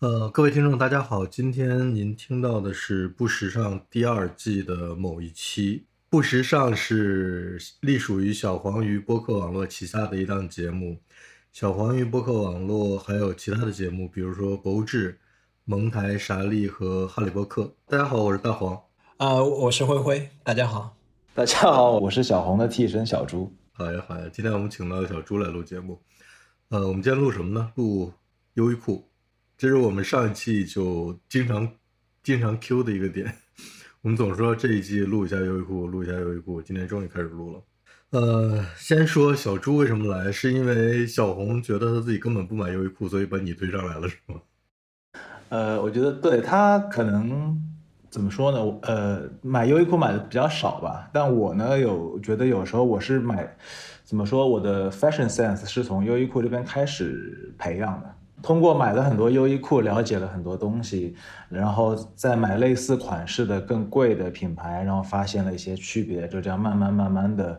[0.00, 5.78] 呃，各位听众，大家好，今天您听到的是《不时尚》第二季的某一期。
[6.10, 10.98] 《不时尚》是隶属于小黄鱼播客网络旗下的一档节目。
[11.50, 15.14] 小黄鱼播客网络还有其他的节目，比如说《博物志》、
[15.64, 17.72] 蒙台、傻利和哈利波特。
[17.86, 18.78] 大家好，我是大黄。
[19.16, 20.28] 啊，我是灰灰。
[20.44, 20.94] 大家好，
[21.34, 23.50] 大家好，我是小红的替身小猪。
[23.72, 25.98] 好呀，好呀，今天我们请到小猪来录节目。
[26.68, 27.72] 呃，我们今天录什么呢？
[27.76, 28.12] 录
[28.52, 29.05] 优衣库。
[29.58, 31.66] 这是我们上一期就经常
[32.22, 33.34] 经常 Q 的一个点，
[34.02, 37.62] 我们总说这一季录一下优衣库，录一下优衣库，今天终于开始录了。
[38.10, 44.40] 呃，先说小猪为什么来，是因为小红觉得他自己根本不买优衣库，所以把你推上来了，是吗？
[45.48, 47.58] 呃，我觉得对他可能
[48.10, 48.58] 怎么说呢？
[48.82, 53.56] 呃，买优衣库买的比较少吧，但我呢有觉得有时候我是买，
[54.04, 54.46] 怎么说？
[54.46, 58.15] 我的 fashion sense 是从优衣库这边开始培养的。
[58.42, 61.16] 通过买了很多优衣库，了解了很多东西，
[61.48, 67.58] 然后再买类似款式的更贵的品牌，然后发现了一些区别，就这样慢慢慢慢的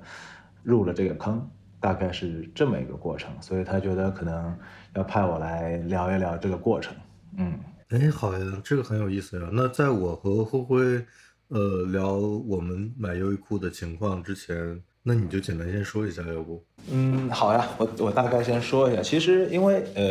[0.63, 3.31] 入了这个坑，大概是这么一个过程。
[3.41, 4.55] 所以他觉得可能
[4.93, 6.95] 要派我来聊一聊这个过程。
[7.37, 7.59] 嗯，
[7.89, 9.49] 哎，好呀，这个很有意思呀。
[9.51, 11.05] 那在我和灰灰
[11.49, 16.61] 呃聊我们买优衣库的情况之前，那你就简单先说一下，要不？
[16.91, 19.01] 嗯，好呀，我我大概先说一下。
[19.01, 20.03] 其实因为呃。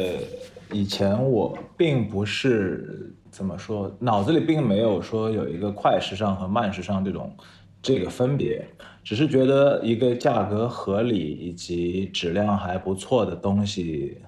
[0.73, 7.33] 以前我并不是怎么说，脑子里并没有说有一个快时尚和慢时尚这种
[7.81, 8.67] 这个分别，
[9.05, 14.19] 只是觉得一个价格合理以及质量还不错的东西，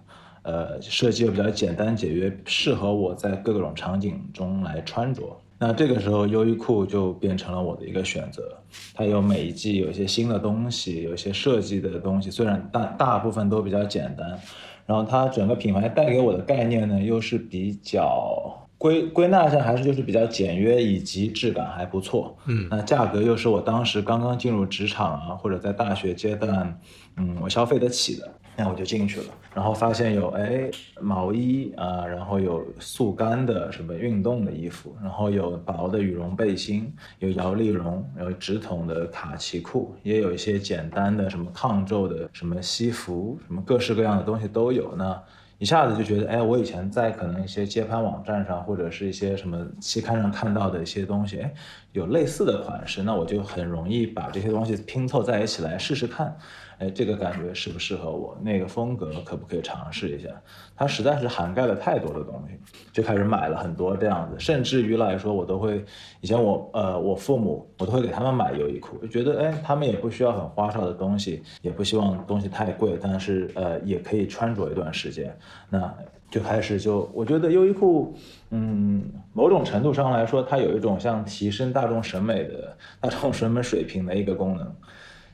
[0.42, 5.36] 呃，设计又比较简单简约，适合我在各种场景中来穿着。
[5.58, 8.56] 那这个时候优衣库就变成了我的一个选择。
[8.94, 14.38] 它有每一季有一些新的东西，有一些设计的东西，虽然大大部分都比较简单。
[14.86, 22.34] 然后它整个品牌带给我的概念呢，又是比较归归纳一下还是就是比较简约，以及质感还不错。
[22.46, 26.80] 嗯，那价格又是我当时刚刚进入职场啊，或者在大学阶段，
[27.16, 28.26] 嗯，我消费得起的。
[28.60, 30.68] 那我就进去了，然后发现有哎
[31.00, 44.92] 毛衣啊，然后有速干的什么运动的衣服，然后有薄的羽绒背心，有摇粒绒，有直筒的卡其裤，也有一些简单的什么抗皱的什么西服，什么各式各样的东西都有。
[44.96, 45.22] 那
[45.58, 51.54] 一下子就觉得，哎，我以前在可能一些街拍网站上或者是一些什么期刊上看到的一些东西，哎，
[51.98, 56.34] 有类似的款式，那我就很容易把这些东西拼凑在一起来试试看。
[56.78, 58.38] 哎，这个感觉适不适合我？
[58.40, 60.28] 那个风格可不可以尝试一下？
[60.76, 62.56] 它实在是涵盖了太多的东西，
[62.92, 64.38] 就开始买了很多这样子。
[64.38, 65.84] 甚至于来说，我都会
[66.20, 75.36] 以前我呃我父母我都会给他们买优衣库，就觉得哎他们也不需要很花哨的东西，也不希望东西太贵，但是呃也可以穿着一段时间。
[75.68, 75.92] 那
[76.30, 78.14] 就开始就我觉得优衣库，
[78.50, 79.02] 嗯，
[79.32, 84.74] 某种程度上来说，它有一种像提升大众审美的大众审美水平的一个功能。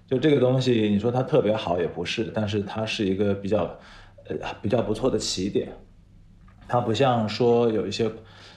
[0.07, 3.65] 就这个东西，你说它特别好也不是，但是它是一个比较，
[4.29, 5.69] 呃，比较不错的起点。
[6.69, 8.11] 它不像说有一些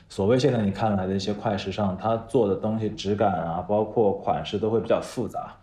[0.09, 5.55] 所谓现在你看来的一些快时尚，它做的东西质感啊，包括款式都会比较复杂。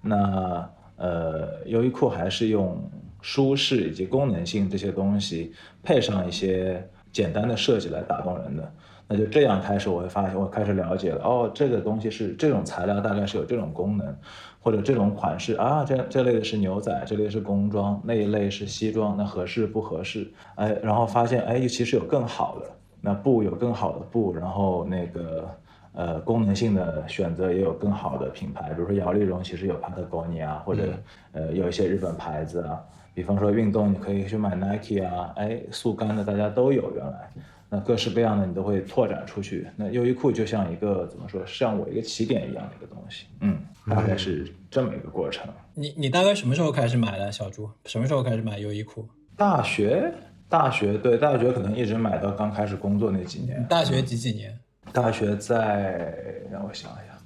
[0.00, 2.78] 那呃，优衣库还是用
[3.24, 8.70] 舒适以及功能性这些东西，配上一些简单的设计来打动人的。
[9.08, 14.14] 那就这样开始，我会发现，我开始了解了，哦，这个东西是这种材料，大概是有这种功能。
[14.60, 20.26] 或者这种款式啊，这这类的是牛仔，这类是工装，那一类是西装，那合适不合适？
[20.54, 22.70] 哎，然后发现哎，其实有更好的，
[23.02, 25.46] 那布有更好的布，然后那个
[25.92, 30.94] 呃功能性的选择也有更好的品牌，比如说摇粒绒其实有 Patagonia，或者
[31.32, 32.82] 呃有一些日本牌子啊，
[33.14, 37.30] 比方说运动你可以去买 Nike 啊，哎速干的大家都有原来。
[37.70, 39.66] 那各式各样的你都会拓展出去。
[39.74, 43.26] 那优衣库就像一个怎么说，像我一个起点一样的一个东西。
[43.40, 43.58] 嗯，
[43.88, 45.48] 大概是这么一个过程。
[45.72, 47.32] 你你大概什么时候开始买的？
[47.32, 49.08] 小朱什么时候开始买优衣库？
[49.36, 50.12] 大学，
[50.48, 53.64] 大学对，大学可能一直买到刚开始工作那几年。
[53.66, 54.56] 大学几几年？
[54.92, 56.14] 大学在
[56.52, 57.16] 让我想一想，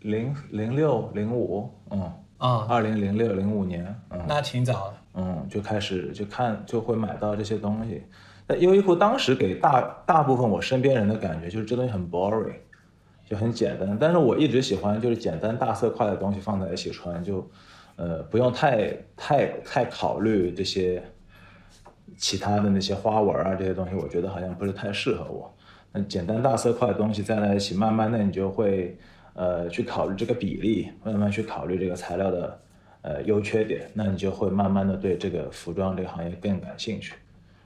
[0.00, 2.02] 零零六零五，嗯
[2.38, 4.97] 啊，二零零六零五年，嗯，那挺早的。
[5.14, 8.02] 嗯，就开始就看就会买到这些东西。
[8.46, 12.54] 那优衣库当时给大大部分我身边人的感觉就是这东西很 boring，
[13.26, 13.96] 就很简单。
[14.00, 17.46] 但是我一直喜欢就是简单大色块的东西放在一起穿，就
[17.96, 21.02] 呃不用太太太考虑这些
[22.16, 25.54] 其他的那些花纹啊这些东西，我觉得好像不是太适合我。
[25.92, 28.96] 那简单大色块的东西在在一起，慢慢的你就会
[29.34, 32.60] 呃去考虑这个比例，慢慢去考虑这个材料的
[33.08, 37.14] 呃优缺点，那你就会慢慢的对这个服装这个行业更感兴趣。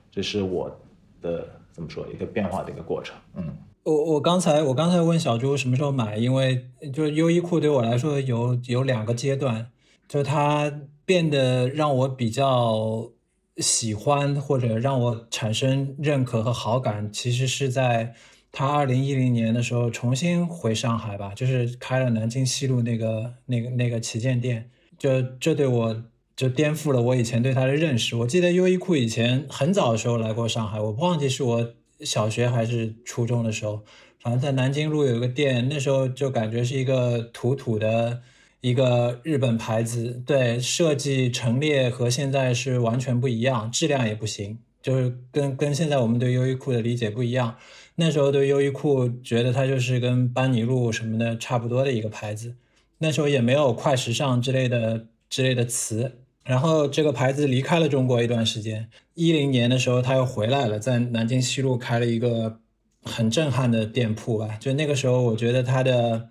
[0.09, 0.73] 这是我
[1.21, 3.13] 的怎么说一个变化的一个过程。
[3.35, 9.67] 嗯，我我刚才我刚才问小朱什么时候买，因为就是优衣库对我来说有有两个阶段，
[10.07, 10.71] 就是它
[11.03, 13.11] 变得让我比较
[13.57, 18.13] 喜欢或者让我产生认可和好感，其实是在
[18.51, 24.69] 他二零一零年的时候重新回上海吧，就是开了南京西路那个那个那个旗舰店，
[25.03, 26.03] 就这对我
[26.33, 28.15] 就颠覆了我以前对他的认识。
[28.15, 33.83] 我记得优衣库以前很早的时候来过上海，我不忘记是我小学还是初中的时候，
[34.21, 38.21] 反正在南京路有一个店，那时候就感觉是一个土土的
[38.61, 47.57] 一个日本牌子，对设计陈列和现在是完全不一样，质量也不行，就是跟跟现在我们对优衣库的理解不一样。
[47.95, 52.55] 那时候对优衣库觉得它就是跟班尼路什么的差不多的一个牌子，
[53.03, 56.19] 那时候也没有快时尚之类的之类的词。
[56.45, 62.59] 然后这个牌子离开了中国一段时间，一零年的时候他又回来了，在南京西路开了一个
[63.03, 64.57] 很震撼的店铺吧。
[64.59, 66.29] 就那个时候，我觉得它的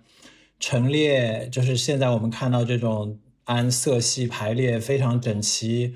[0.59, 5.95] 陈列就是现在我们看到这种按色系排列非常整齐、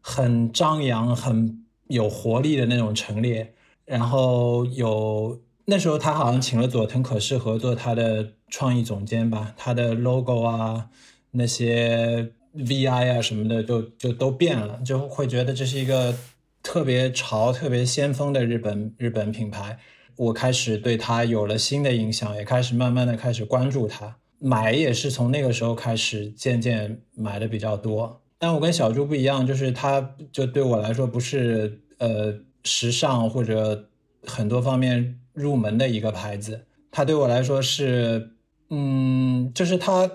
[0.00, 3.54] 很张扬、很有活力的那种陈列。
[3.84, 10.90] 然后有那时候他好像请了佐藤可士合作他的创意总监吧，他的 logo 啊
[11.30, 16.14] 那些 VI 啊什么的就就都变了，就会觉得这是一个
[16.62, 19.78] 特别潮、特别先锋的日本日本品牌。
[20.16, 28.20] 我开始对他有了新的印象，也开始慢慢的开始关注它，买也是从那个时候开始渐渐买的比较多。
[28.38, 32.38] 但我跟小猪不一样，就是他就对我来说不是呃。
[32.64, 33.88] 时尚或者
[34.24, 38.32] 很多方面入门的一个牌子，它对我来说是，
[38.70, 40.10] 嗯，就是它，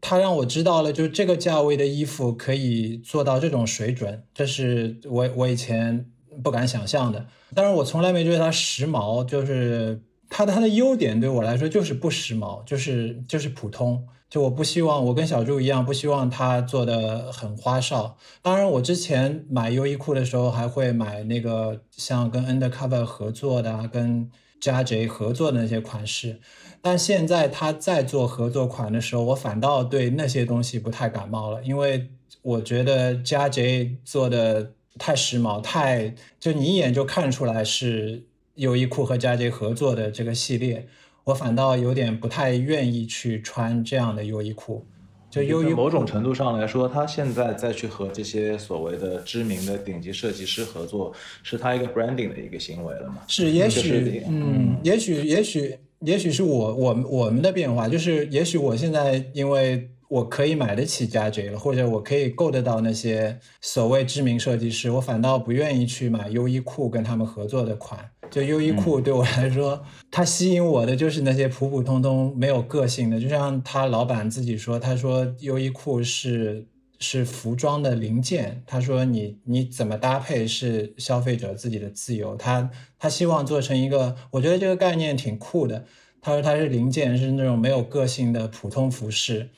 [0.00, 6.06] 它让我知道了，就是这个价位的衣服可以做到这种水准，这是我我以前
[6.42, 7.26] 不敢想象的。
[7.54, 14.06] 但是我从来没觉得它时髦，就是它的它的优点对我来说就是不时髦，就是就是普通。
[14.30, 18.16] 就我不希望我跟小猪一样，不希望他做的很花哨。
[18.40, 24.30] 当然，我之前买优衣库的时候，还会买那个像跟 Undercover 合作的、跟
[24.62, 26.40] JJ 合作的那些款式。
[26.80, 32.08] 但现在他在做合作款的时候，我反倒对那些东西不太感冒了，因为
[32.40, 38.24] 我觉得 JJ 做的太时髦，太就你一眼就看出来是
[38.54, 40.88] 优衣库和 JJ 合作的这个系列。
[41.24, 44.84] 我反倒有点不太愿意去穿这样的优衣库，
[45.32, 51.10] 就由于某种程度上来说，他现在再去和这些所谓的知名的顶级设计师合作，
[51.42, 53.22] 是他一个 branding 的一个行为了嘛？
[53.26, 68.10] 是，也许，嗯，也许，也许，也许是我我我们的变化，就是也许我现在因为我可以买得起加 J 了，或者我可以够得到那些所谓知名设计师，我反倒不愿意去买优衣库跟他们合作的款。
[68.30, 73.18] 就优衣库对我来说，它吸引我的就是那些普普通通、没有个性的。
[73.18, 76.66] 就像他老板自己说，他说优衣库是
[76.98, 78.62] 是服装的零件。
[78.66, 82.36] 他说你你怎么搭配是消费者自己的自由。
[82.36, 85.86] 他他希望做成一个，我觉得这个概念挺酷的。
[86.20, 89.48] 他说他是零件，是那种没有个性的普通服饰，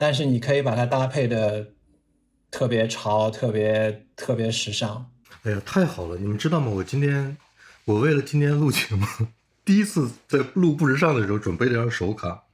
[0.00, 1.66] 但是你可以把它搭配的
[2.50, 5.10] 特别潮、特别特别时尚。
[5.42, 6.16] 哎呀，太好了！
[6.16, 6.68] 你们知道吗？
[6.70, 7.36] 我今天。
[7.86, 9.04] 我为了今天录节目，
[9.64, 12.44] 第一次在录不时尚的时候准备了张手卡。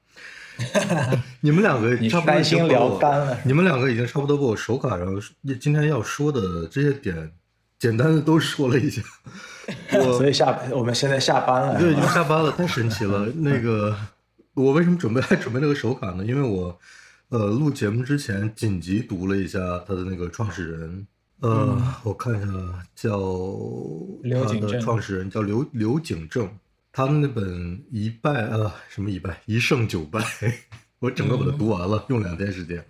[1.40, 3.38] 你们两个差不多已经聊干了。
[3.44, 5.06] 你们两个已经差不多把我手卡上
[5.60, 7.30] 今天要说的这些点，
[7.78, 9.02] 简单的都说了一下。
[9.92, 13.26] 我所以下我们现在下班了，对，已经下班了，太神奇了。
[13.36, 13.94] 那个，
[14.54, 16.24] 我为什么准备还准备了个手卡呢？
[16.24, 16.78] 因为我
[17.28, 21.06] 呃录节目之前紧急读了一下他的那个创始人。
[21.40, 22.48] 呃，我看一下，
[22.94, 23.20] 叫
[24.46, 26.48] 他的创始人叫刘刘景正，
[26.90, 30.18] 他们那本一败呃什么一败一胜九败，
[30.98, 32.82] 我整个把它读完了，用两天时间。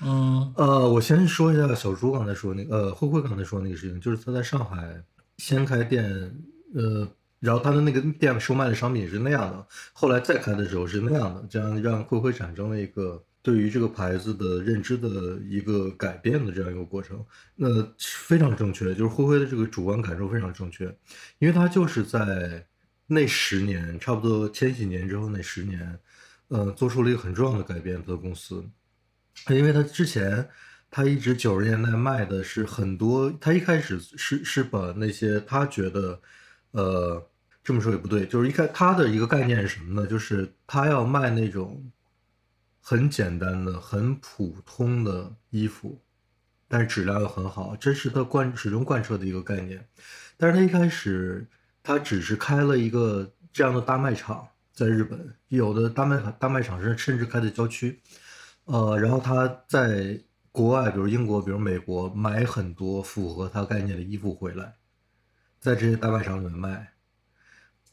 [0.00, 4.98] 嗯，呃，我先说一下小朱刚才说那个，呃，慧慧刚才说那个事情，就是他在上海
[5.36, 6.02] 先开店，
[6.74, 7.06] 呃，
[7.40, 13.22] 然后他的那个店售卖的商品是那样的，后来再开的时候是那样的，这样让慧慧产生了一个。
[13.42, 15.08] 对于这个牌子的认知的
[15.48, 20.84] 一个改变的这样一个过程，那非常正确，就是灰灰的这个主观感受非常正确，
[21.40, 22.64] 因为他就是在
[23.08, 25.98] 那十年，差不多千禧年之后那十年，
[26.48, 28.00] 呃，做出了一个很重要的改变。
[28.04, 28.64] 的公司，
[29.48, 30.48] 因为他之前
[30.88, 36.20] 他一直九十年代卖的是很多，他一开始是是把那些他觉得，
[36.70, 37.28] 呃，
[37.64, 40.06] 这么说也不对，就是一开他的一个概念是什么呢？
[40.06, 41.84] 就是他要卖那种。
[42.84, 46.02] 很简单的、很普通的衣服，
[46.66, 49.86] 但是质量又很好，这是他贯始终贯彻的一个概念。
[50.36, 51.46] 但是他一开始
[51.82, 58.00] 他只是开了一个这样的大卖场，在日本有的大卖场大卖场是甚至开在郊区，
[58.64, 60.20] 呃，然后他在
[60.50, 64.74] 国外，比如英国，比如美国，买很多符合他概念的衣服回来，
[65.60, 66.91] 在这些大卖场里面卖，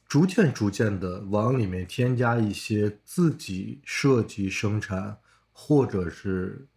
[0.10, 5.16] 逐渐逐渐的往里面添加一些自己设计生产，
[5.51, 6.68] 或者是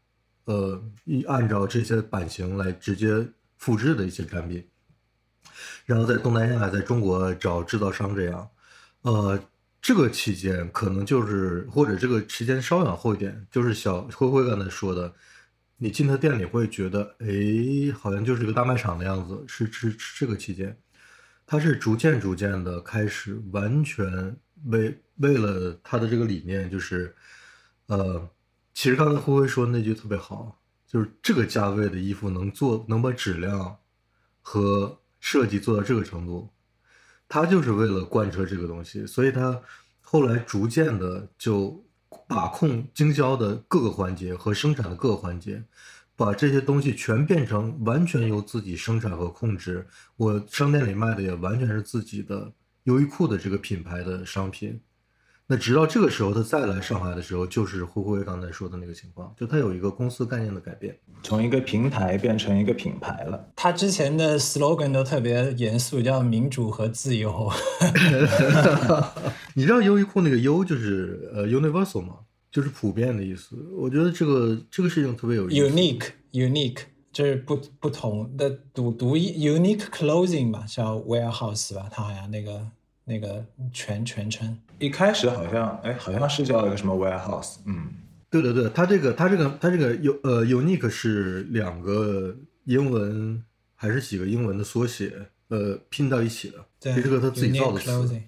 [0.44, 4.68] 呃一按照这些版型来直接复制的一些产品。
[5.86, 8.50] 然后在东南亚，在中国找制造商这样，
[9.00, 9.42] 呃，
[9.80, 15.10] 这个期间可能就是或者这个时间稍往后一点，就是小灰灰刚才说的，
[15.78, 20.76] 你进他店里会觉得，哎，好像就是个大卖场的样子，是是是这个期间，
[21.46, 27.14] 他是逐渐逐渐的开始完全为为了他的这个理念，就是，
[27.86, 28.28] 呃，
[28.72, 33.76] 其实刚才辉辉说那句特别好，就是这个价位的衣服能做能把质量
[34.40, 36.48] 和设计做到这个程度，
[37.28, 39.60] 他就是为了贯彻这个东西，所以他
[40.00, 41.84] 后来逐渐的就
[42.26, 45.62] 把控经销的各个环节和生产的各个环节，
[46.24, 49.86] 把这些东西全变成完全由自己生产和控制。
[50.16, 52.52] 我商店里卖的也完全是自己的
[52.84, 54.80] 优衣库的这个品牌的商品。
[55.48, 60.96] 那直到这个时候，他再来上海的时候，就是灰灰刚才说的那个情况，就他有一个公司概念的改变。
[61.24, 63.48] 从一个平台变成一个品牌了。
[63.56, 67.50] 他之前的 slogan 都特别严肃，叫民主和自由。
[69.54, 72.14] 你知道优衣库那个优就是呃 universal 吗？
[72.52, 73.56] 就是普遍的意思。
[73.74, 75.68] 我觉得这个这个事情特别有意思。
[75.68, 76.78] unique unique
[77.10, 82.66] 就是不不同的独独一 unique clothing 吧，叫 warehouse 吧，它好像那个
[83.04, 84.56] 那个全全称。
[84.78, 87.88] 一开始好像，哎，好像是叫一个什么 warehouse，嗯，
[88.30, 93.42] 对对对，它这个它这个它这个有呃 unique 是两个英文
[93.74, 95.12] 还是几个英文的缩写，
[95.48, 96.64] 呃拼到一起的。
[96.80, 98.20] 对，这是个他自己造的词。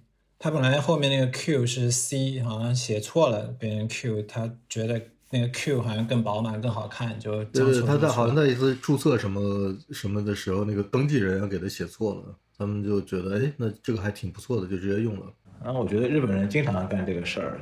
[0.45, 8.45] 他本来后面那个 Q 是 C，好像写错了，变成 Q，他觉得那个 Q 好像更饱满、更好看，就对他在好像错。
[8.45, 15.33] 在一次注册什么什么的时候，那个登记人员给他写错了，他们就觉得哎，那这个还挺不错的，就直接用了。
[15.65, 17.59] 然后我觉得日本人经常干这个事儿，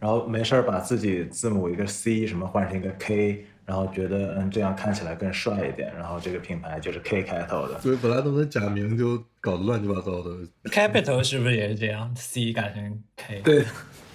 [0.00, 7.78] 然后没事儿把自己字母一个 C 什么换成一个 K，然后觉得嗯这样看起来更帅一点，然后这个品牌就是 K 开头的。
[7.80, 10.30] 所以，本来都能假名就搞得乱七八糟的。
[10.70, 13.40] Capital 是不是也是这样？C 改成 K。
[13.40, 13.64] 对，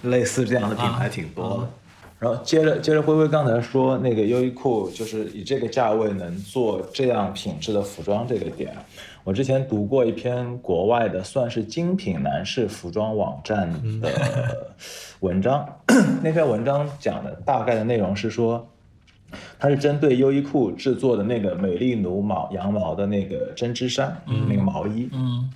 [0.02, 1.68] 类似这样的品牌挺多的。
[2.18, 8.74] 然后接着接着灰灰刚才说那个优衣库就是以这个价位能做这样品质的服装这个点，
[9.22, 14.76] 我之前读过一篇国外的算是精品男士服装网站的
[15.20, 15.64] 文章，
[16.24, 18.68] 那篇文章讲的大概的内容是说。
[19.58, 25.50] 它是针对优衣库制作的那个美丽奴毛羊毛的那个针织衫，嗯那个毛衣，嗯，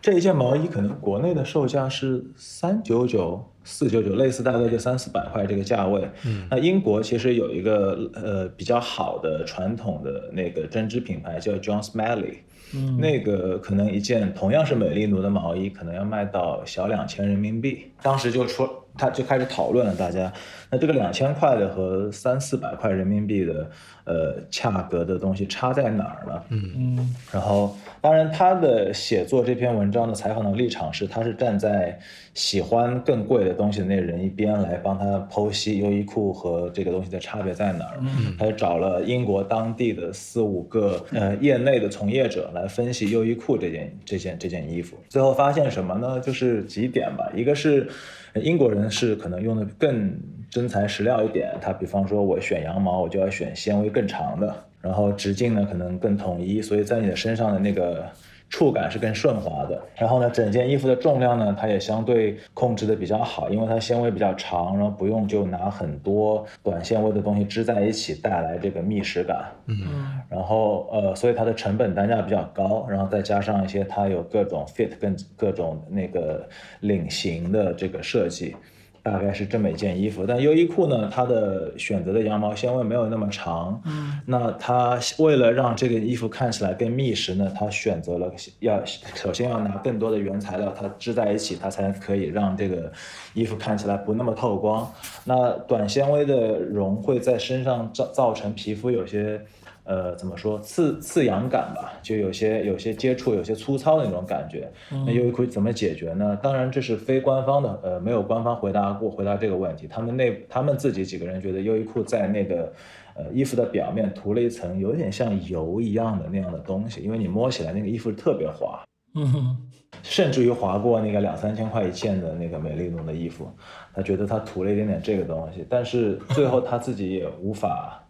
[0.00, 6.08] 这一件毛衣可能国内的售价是三九九、四九九，类似大概就三四百块这个价位。
[6.26, 12.38] 嗯，那英国其实有一个呃比较好的传统的那个针织品牌叫 John Smalley。
[12.74, 17.90] 嗯，那个可能一件同样是美丽奴的毛衣，可能要卖到小两千人民币。
[18.00, 20.32] 当时就说，他就开始讨论了，大家，
[20.70, 23.70] 那这个两千块的和三四百块人民币的，
[24.04, 26.42] 呃，价格的东西差在哪儿呢？
[26.50, 31.98] 嗯然后，当然，他的写作这篇文章的采访的立场是，他是站在
[32.34, 37.98] 喜欢更贵的东西的那人一边来帮他剖析优衣库和这个东西的差别在哪儿。
[38.00, 46.20] 嗯他就找了英国当地的四五个呃业内的从业者来分析优衣库这件这件这件衣服，最后发现什么呢？
[46.20, 47.90] 就是几点吧，一个是呃
[48.34, 50.18] 英国人是可能用的更
[50.50, 58.06] 真材实料一点，他比方说我选羊毛，我就要选纤维更长的，然后直径呢可能更统一，所以在你的身上的那个
[58.52, 59.80] 触感是更顺滑的。
[59.96, 69.46] 然后呢，整件衣服的重量呢，它也相对控制的比较好，因为它纤维比较长，然后不用就拿很多短纤维的东西织在一起，带来这个密实感。
[69.66, 76.46] 嗯然后呃，所以它的成本单价比较高，然后再加上一些它有各种 fit 跟各种那个
[76.80, 78.54] 领型的这个设计，
[79.02, 80.24] 大概是这么一件衣服。
[80.26, 92.90] 但优衣库呢，它的选择的羊毛纤维没有那么长，嗯，那它为了让这个衣服看起来更密实呢，它选择了 要首先要拿更多的原材料，它织在一起，它才可以让这个
[93.34, 94.90] 衣服看起来不那么透光。
[95.24, 99.40] 那短纤维的绒会在身上造造成皮肤有些。
[99.84, 104.70] 呃，怎么说刺刺痒感吧，就有些有些接触有些粗糙的那种感觉。
[104.90, 106.38] 那优衣库怎么解决呢？
[106.42, 109.88] 当然这是非官方的，呃，没有官方回答过回答这个问题。
[109.88, 112.72] 他们内他们自己几个人觉得优衣库在那个
[113.14, 118.82] 呃衣服的表面涂了一层有点像油一样的那样的东西，因为你摸起来那个衣服特别滑。
[119.14, 119.56] 嗯，
[120.02, 123.46] 甚至于划过那个两三千块一件的那个美丽奴的衣服，
[123.92, 128.01] 他觉得他涂了一点点这个东西，但是最后他自己也无法，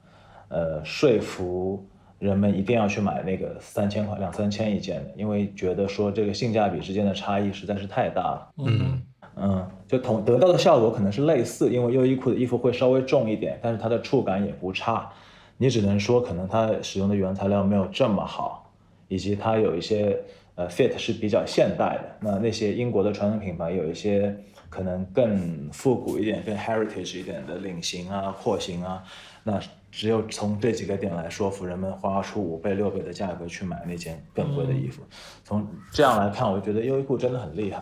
[0.52, 1.82] 呃，说服
[2.18, 8.48] 人们一定要去买那个三千块两三千一件的，因为觉得说这个性价比之间的差异实在是太大了。
[8.58, 9.02] 嗯
[9.34, 15.10] 嗯，就同得到的效果可能是类似，因为优衣库的衣服会稍微重一点，但是它的触感也不差。
[15.56, 18.70] 你只能说可能它使用的原材料没有这么好，
[19.08, 20.18] 以及它有一些
[20.54, 22.16] 呃 fit 是比较现代的。
[22.20, 24.36] 那那些英国的传统品牌有一些
[24.68, 29.02] 可能更复古一点、更 heritage 一点的领型啊、廓形啊，
[29.44, 29.58] 那
[29.92, 35.02] 只有从这几个点来说服人们花出五倍、六倍的价格去买那件更贵的衣服。
[35.44, 37.80] 从这样来看，我觉得优衣库真的很厉害。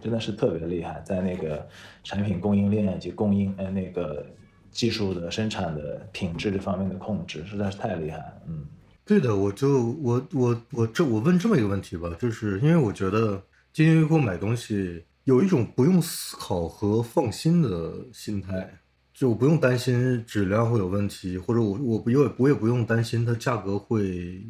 [0.00, 1.66] 真的是特别厉害，在那个
[2.04, 4.24] 产品供应链以及供应呃那个
[4.70, 8.42] 技术的生产的品质这方面的控制，实在是太厉害了。
[8.46, 8.64] 嗯，
[9.04, 18.77] 对的，我就我我我这我问这么一个问题吧，就是因为我觉得进优衣库买东西有一种不用思考和放心的心态，
[19.18, 24.42] 就我不用担心质量会有问题，或者我我不也我也不用担心它价格会。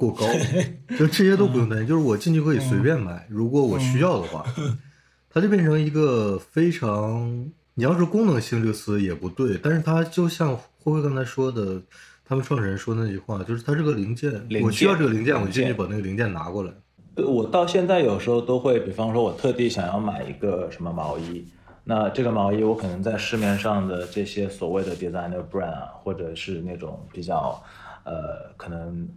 [0.00, 0.24] 过高，
[0.96, 4.44] 就这些都不用担心，就是我进去可以随便买，如果我需要的话，
[5.28, 11.82] 它就变成一个非常，你要是功能性这个词也不对，但是它就像辉辉刚才说的，
[12.24, 14.32] 他们创始人说那句话，就是它是个零件，
[14.62, 16.72] 我需要这个零件，我进去把那个零件拿过来。
[17.16, 21.44] 我到现在有时候都会，比方说我特地想要买一个什么毛衣，
[21.88, 27.60] 那这个毛衣我可能在市面上的这些所谓的 designer brand 啊，或者是那种比较，
[28.04, 29.08] 呃，可能。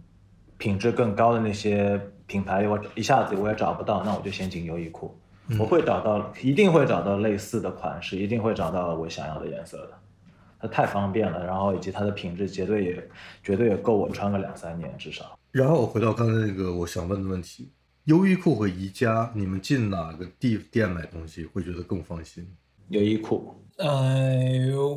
[0.58, 5.12] 品质更高的那些品牌，我一下子我也找不到，那我就先进优衣库，
[5.58, 9.90] 我会找到，一定会找到类似的款式，一定会找到我想要的颜色的。
[10.60, 13.10] 它太方便了，然后以及它的品质绝对也
[13.42, 15.36] 绝对也够我穿个两三年至少。
[15.50, 17.72] 然后我回到刚才那个我想问的问题，
[18.04, 22.48] 优衣库和宜家，你们进哪个地店买东西会觉得更放心？
[22.92, 23.54] 优衣库。
[23.76, 24.38] 呃，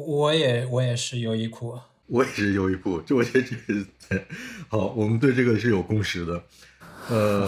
[0.05, 1.77] 我也我也是优衣库。
[2.07, 3.55] 我也是优衣库，就我觉得这
[4.15, 4.21] 个
[4.67, 6.43] 好，我们对这个是有共识的。
[7.09, 7.47] 呃，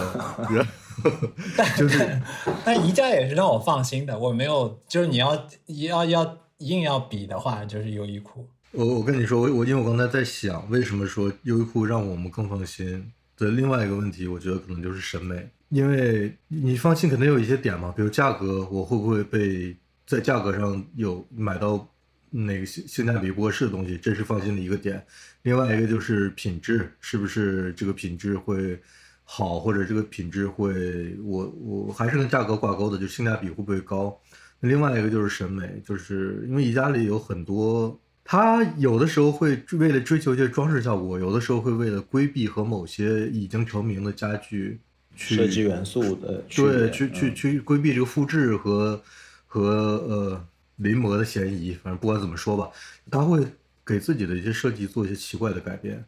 [0.50, 1.10] 然后
[1.78, 2.20] 就是，
[2.64, 4.18] 但宜家也是让我放心的。
[4.18, 8.48] 我没有，就是你要要要硬要比的话，就是优衣库。
[8.72, 15.48] 我我跟你说，我我因为我刚才在想，为什么说优衣库让我们更放心的另外一个问题，我觉得可能就是审美。
[15.68, 19.76] 因为你放心，肯定有一些点嘛，比如价格，我会不会被
[20.08, 21.88] 在价格上有买到。
[22.30, 25.02] 那个性性价比不合适的东西，这是放心的一个点。
[25.44, 28.78] 另外一个就是品质，是不是这个品质会
[29.24, 34.14] 好，或者这个品质会，我我还是跟价格挂钩的，就性价比会不会高。
[34.60, 44.78] 另外一个就是审美，就是因为宜家里有很多，它有的时候会为了追求一些装饰效果，有的时候会为了规避和某些已经成名的家具
[45.16, 49.02] 去设计元素的对，去去去规避这个复制和
[49.48, 49.62] 和
[50.06, 50.46] 呃。
[50.78, 52.70] 临摹的嫌疑，反正不管怎么说吧，
[53.10, 53.44] 他会
[53.84, 56.04] 给自己的一些设计做一些奇怪的改变。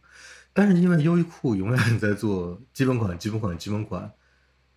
[0.53, 4.09] 但是因为优衣库永远在做基本款、基本款、基本款，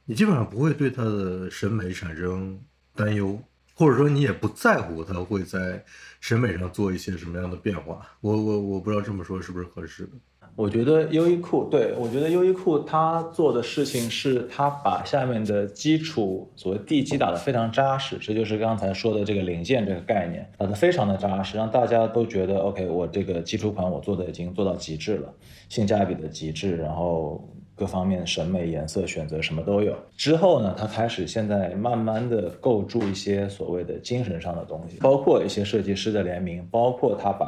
[0.05, 2.59] 你基本上不会对它的审美产生
[2.95, 3.39] 担忧，
[3.75, 5.85] 或者说你也不在乎它会在
[6.19, 8.03] 审美上做一些什么样的变化。
[8.19, 10.13] 我我我不知道这么说是不是合适的。
[10.55, 25.33] 我觉得优衣库对我觉得优衣库它做的事情是，它把下面的基础所谓地基打得非常扎实，这就是刚才说的这个零件这个概念打得非常的扎实，让大家都觉得 OK，我这个基础款我做的已经做到极致了，
[25.69, 27.43] 性价比的极致，然后
[27.75, 29.95] 各方面审美、颜色选择什么都有。
[30.15, 37.47] 之后呢，它开始现在慢慢的构筑一些所谓的精神上的东西，包括一些设计师的联名，包括他把。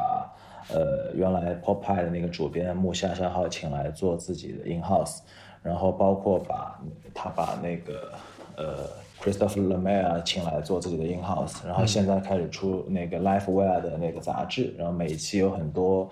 [0.74, 5.20] 呃，原来 Pop Pie 的那个主编木下夏号请来做自己的 In House，
[5.62, 6.82] 然后包括把
[7.14, 8.12] 他把那个
[8.58, 8.90] 呃
[9.22, 16.10] Christopher Lemire 请来做自己的 In House，然后现在开始出那个 Life Wear 的那个杂志，然后每一期有很多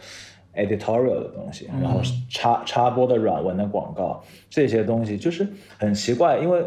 [0.53, 5.47] editorial 的东西，然后插插播的软文的广告，这些东西就是
[5.79, 6.63] 很奇怪，因为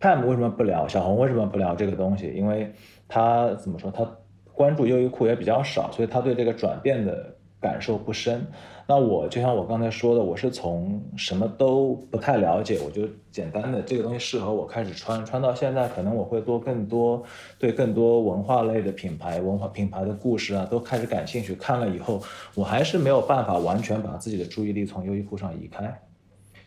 [0.00, 2.32] Pam 为什么不聊，小红为什么不聊这个东西？
[2.32, 2.72] 因为
[3.08, 4.08] 他怎么说他？
[4.58, 8.44] 关注优衣库也比较少，所以他对这个转变的感受不深。
[8.88, 17.22] 那我就像我刚才说的，我是从什么都不太了解，我就简单的这个东西适合我开始穿，穿到现在，可能我会多更多
[17.56, 21.54] 对更多文化类的品牌、文化品牌的故事啊，都开始感兴趣。
[21.54, 22.20] 看了以后，
[22.56, 26.00] 我还是没有办法完全把自己的注意力从优衣库上移开，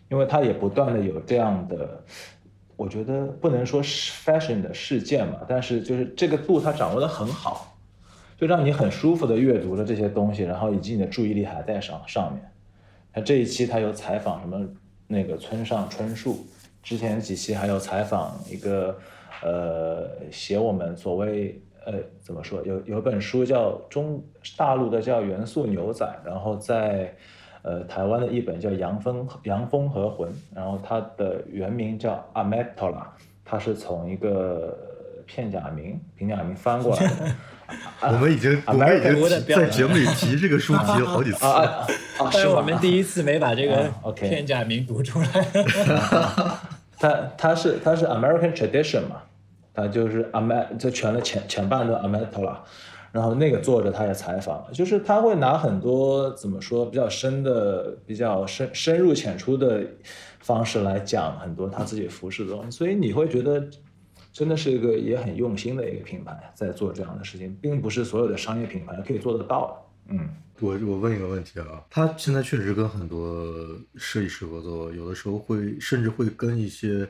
[0.10, 2.01] 因为它也不断的有这样的。
[2.77, 7.71] 我觉得不能说是 fashion 的事件嘛，但是就是这个度它掌握的很好。
[8.41, 12.41] 就让你很舒服的阅读了这些东西，然后以及你的注意力还在上上面。
[13.13, 14.67] 那这一期他有采访什么
[15.06, 16.39] 那个村上春树，
[16.82, 18.97] 之前几期还有采访一个
[19.43, 24.19] 呃写我们所谓呃怎么说有有本书叫中
[24.58, 27.15] 大陆的叫元素牛仔，然后在
[27.62, 33.08] 呃台湾的一本叫阳风阳风和魂，然后它的原名叫阿 m e t o l a
[33.45, 34.90] 它是从一个
[35.34, 37.36] 片假名平假名翻过来的。
[38.02, 41.88] 我们已经我们已经在节目里提这个书提 了好几次啊
[42.20, 42.30] 啊！
[42.30, 45.28] 是我们第一次没把这个 OK 片假名读出来。
[47.00, 49.22] 它它是它是 American tradition 嘛，
[49.74, 52.58] 它就是 Am 这全了前前半段 Amatola，
[53.13, 59.82] 然后那个作者他也采访了，就是他会拿很多怎么说比较深的、比较深深入浅出的
[60.41, 63.63] 方式来讲很多他自己服饰的东西，所以你会觉得。
[64.32, 70.13] 真的是一个也很用心的一个品牌，在做这样的事情，并不是所有的商业品牌可以做得到的。
[70.13, 73.46] 嗯，我我问一个问题啊，他现在确实跟很多
[73.96, 77.08] 设计师合作，有的时候会甚至会跟一些，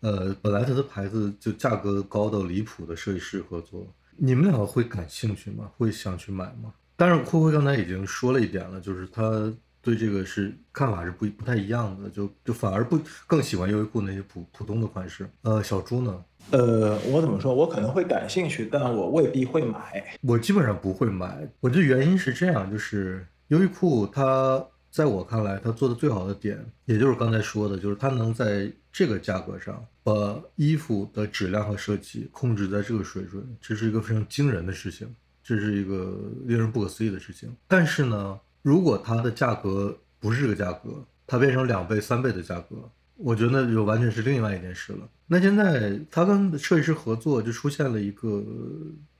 [0.00, 3.86] 呃，本来他的牌子就价格高到离谱的设计师合作。
[4.16, 5.70] 你们两个会感兴趣吗？
[5.78, 6.74] 会想去买吗？
[6.96, 15.28] 但是灰灰刚才已经说了一点了，就是他对这个是看法是不不太一样的，就就反而不更喜欢优衣库那些普普通的款式。
[15.42, 16.22] 呃，小朱呢？
[16.50, 17.54] 呃，我怎么说？
[17.54, 20.04] 我可能会感兴趣，但我未必会买。
[20.20, 21.48] 我基本上不会买。
[21.60, 35.08] 我的原因是这样，就是优衣库它在我看来，它做的最好的点，也就是刚才说的，就是它能在这个价格上把衣服的质量和设计控制在这个水准，这是一个非常惊人的事情，
[35.42, 37.50] 这是一个令人不可思议的事情。
[37.66, 42.76] 但是呢，如果它的价格不是这个价格，它变成两倍、三倍的价格。
[43.16, 45.08] 我觉得就完全是另外一件事了。
[45.26, 48.44] 那现在他跟设计师合作，就出现了一个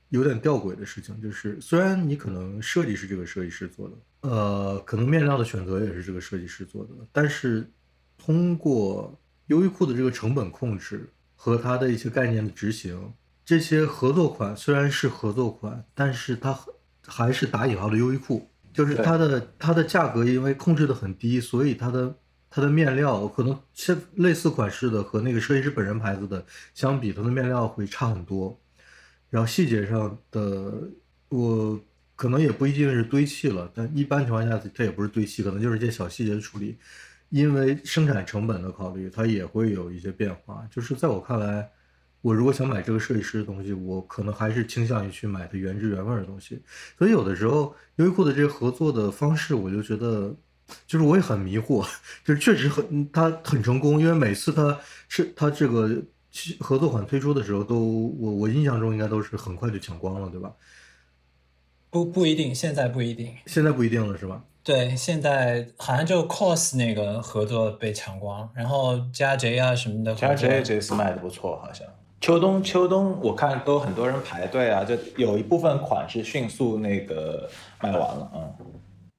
[0.09, 7.67] 有点吊诡的事情，就是虽然你可能设计是这个设计师做的，呃，可能面料的选择也是这个设计师做的，但是
[8.17, 13.13] 通过优衣库的这个成本控制和它的一些概念的执行，
[13.45, 16.57] 这些合作款虽然是合作款，但是它
[17.07, 22.15] 还是打引号的优衣库，就是它的它的价格因为控制的很低，所以它的。
[22.55, 28.55] 它的面料可能像类似款式的和那个设计师本人牌子的相比，它的面料会差很多。
[29.31, 30.71] 然后细节上的
[31.29, 31.81] 我
[32.15, 36.77] 可能也不一定是堆砌了，但一般情况下它也不是堆砌，可能就是一些小细节的处理。
[37.29, 40.63] 因为生产成本的考虑，它也会有一些变化。
[40.69, 41.67] 就是在我看来，
[42.21, 46.61] 我如果想买这个设计师的东西，我可能还是倾向于去买它原汁原味的东西。
[46.99, 50.35] 所以有的时候优衣库的这个合作的方式，我就觉得。
[50.87, 51.85] 就是我也很迷惑，
[52.25, 55.89] 就是确实很他很成功，因为每次他是他这个
[56.59, 60.51] 合作款推出的时候，都我我印象中应该都是很快就抢光了，对吧？
[61.89, 64.43] 不不一定，现在不一定，现在不一定了，是吧？
[64.63, 71.85] 对，现在好像就 COS 那个合作被抢光，然后加 J 啊什么的，加 J 这次卖的不错，好像
[72.21, 77.49] 秋冬秋冬我看都很多人排队啊，就有一部分款是迅速那个
[77.81, 78.55] 卖完了，嗯。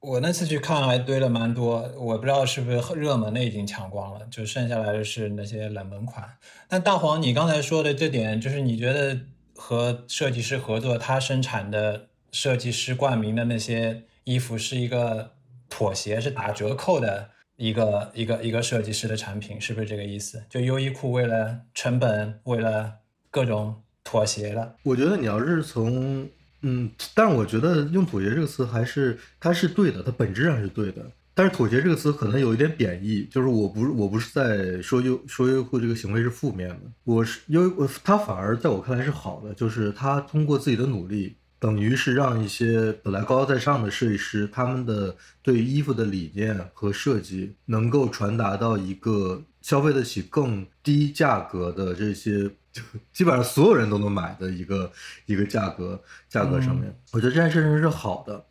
[0.04, 6.28] 我那次去看还堆了蛮多，我不知道是不是热门的已经抢光了，就剩下来的是那些冷门款。
[6.68, 9.18] 但大黄，你刚才说的这点，就是你觉得
[9.56, 15.30] 和设计师合作，他生产的设计师冠名的那些衣服是一个
[15.70, 20.42] 妥协，是打折扣的一个一个一个设计师的产品，是不是这个意思？
[20.50, 22.92] 就优衣库为了成本，为了
[23.30, 24.74] 各种妥协了？
[24.82, 26.28] 我觉得你要是从。
[26.66, 31.04] 嗯，但是我觉得用妥协这个词还是它是对的，它本质上是对的。
[31.34, 52.50] 但是妥协这个词可能有一点贬义，就是我不是我不是在说优说优酷这个行为是负面的，我是优我他反而在我看来是好的，就是他通过自己的努力，等于是让一些本来高高在上的设计师，他们的对衣服的理念和设计能够传达到一个消费得起更低价格的这些。
[52.74, 52.82] 就
[53.12, 54.90] 基本上所有人都能买的一个
[55.26, 58.44] 一个价格价格上面，我觉得这件事情是好的。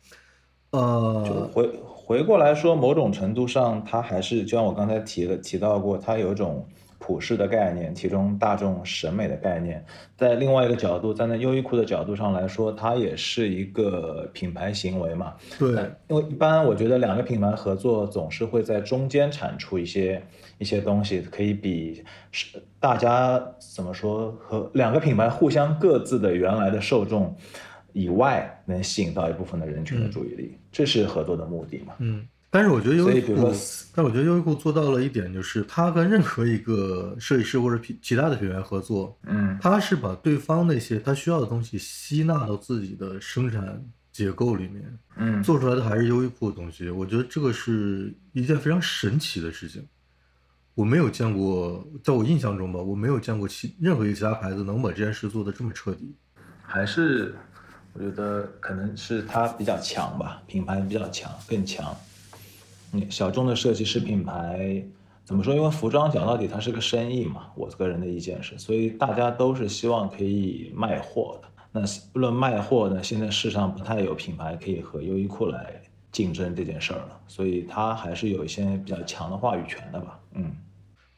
[0.70, 6.66] 呃，就回回过来说，某种程度上，它还是就像我刚才提了提到过，它有一种
[7.06, 9.84] 普世的概念，其中大众审美的概念。
[10.16, 15.34] 在另外一个角度，站在优衣库的角度上来说，它也是一个品牌行为嘛。
[15.58, 15.68] 对，
[16.08, 20.22] 因为一般我觉得两个品牌合作总是会在中间产出一些。
[20.56, 27.36] 一些东西可以比是大家怎么说和两个品牌互相各自的原来的受众
[27.92, 31.94] 以外，能吸引到一部分的人群的注意力，这是合作的目的嘛？
[31.98, 33.52] 嗯，但是我觉得优衣库，
[33.92, 46.88] 但我觉得优衣库做到了一点，就是他跟任何一个设计师或者品其他的品牌合作，嗯，他是把对方那些他需要的东西吸纳到自己的生产结构里面，嗯，做出来的还是优衣库的东西。
[46.90, 49.84] 我觉得这个是一件非常神奇的事情。
[50.76, 56.14] 我没有见过，在我印象中吧，我没有见过其任何一个其他牌子能把这件事做得这么彻底。
[56.62, 57.34] 还是
[57.94, 61.92] 我觉得可能是它比较强吧，品牌比较强，更强。
[62.94, 64.82] 嗯，小众的设计师品牌
[65.24, 65.54] 怎么说？
[65.54, 71.48] 因为服装讲到底它是个生意嘛，我个人的意见是，所以大家都是希望可以卖货的。
[71.72, 71.82] 那
[72.20, 80.20] 论卖货呢，现在市上不太有品牌可以和优衣库来竞争这件事儿了，所以它还是有一些比较强的话语权的吧。
[80.34, 80.54] 嗯，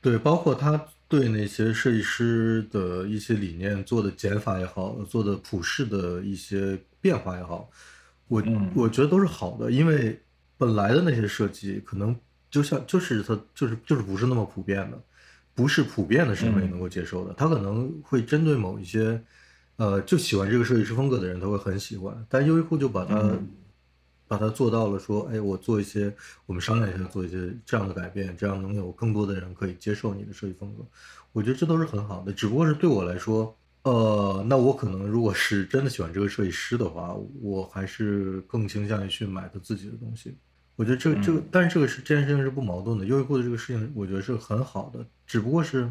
[0.01, 7.69] 对，包括他对那些设计师的一些理念做的减法也好，做的普世的一些变化也好，
[8.29, 10.19] 我、嗯我觉得都是好的，因为
[10.57, 12.15] 本来的那些设计可能
[12.51, 15.01] 就像就是它就是就是不是那么普遍的，
[15.55, 19.23] 不是普遍的审美嗯能够接受的，他可能会针对某一些
[19.77, 23.17] 呃就喜欢这个设计师风格的人，他会很喜欢，但优衣库就把它。
[23.19, 23.49] 嗯
[24.29, 26.13] 把它做到了，说，哎，我做一些，
[26.47, 30.85] 我们商量一下，做一些这样的改变，这样能有更多的人可以接受你的设计风格。
[31.31, 40.37] 我觉得这都是很好的，只不过是对我来说，呃，那我可能如果是真的喜欢这个设计师的话，我还是更倾向于去买他自己的东西。
[40.77, 43.05] 我觉得这个这个，但是这个是这件事情是不矛盾的。
[43.05, 45.91] 优衣库的这个事情，我觉得是很好的，只不过是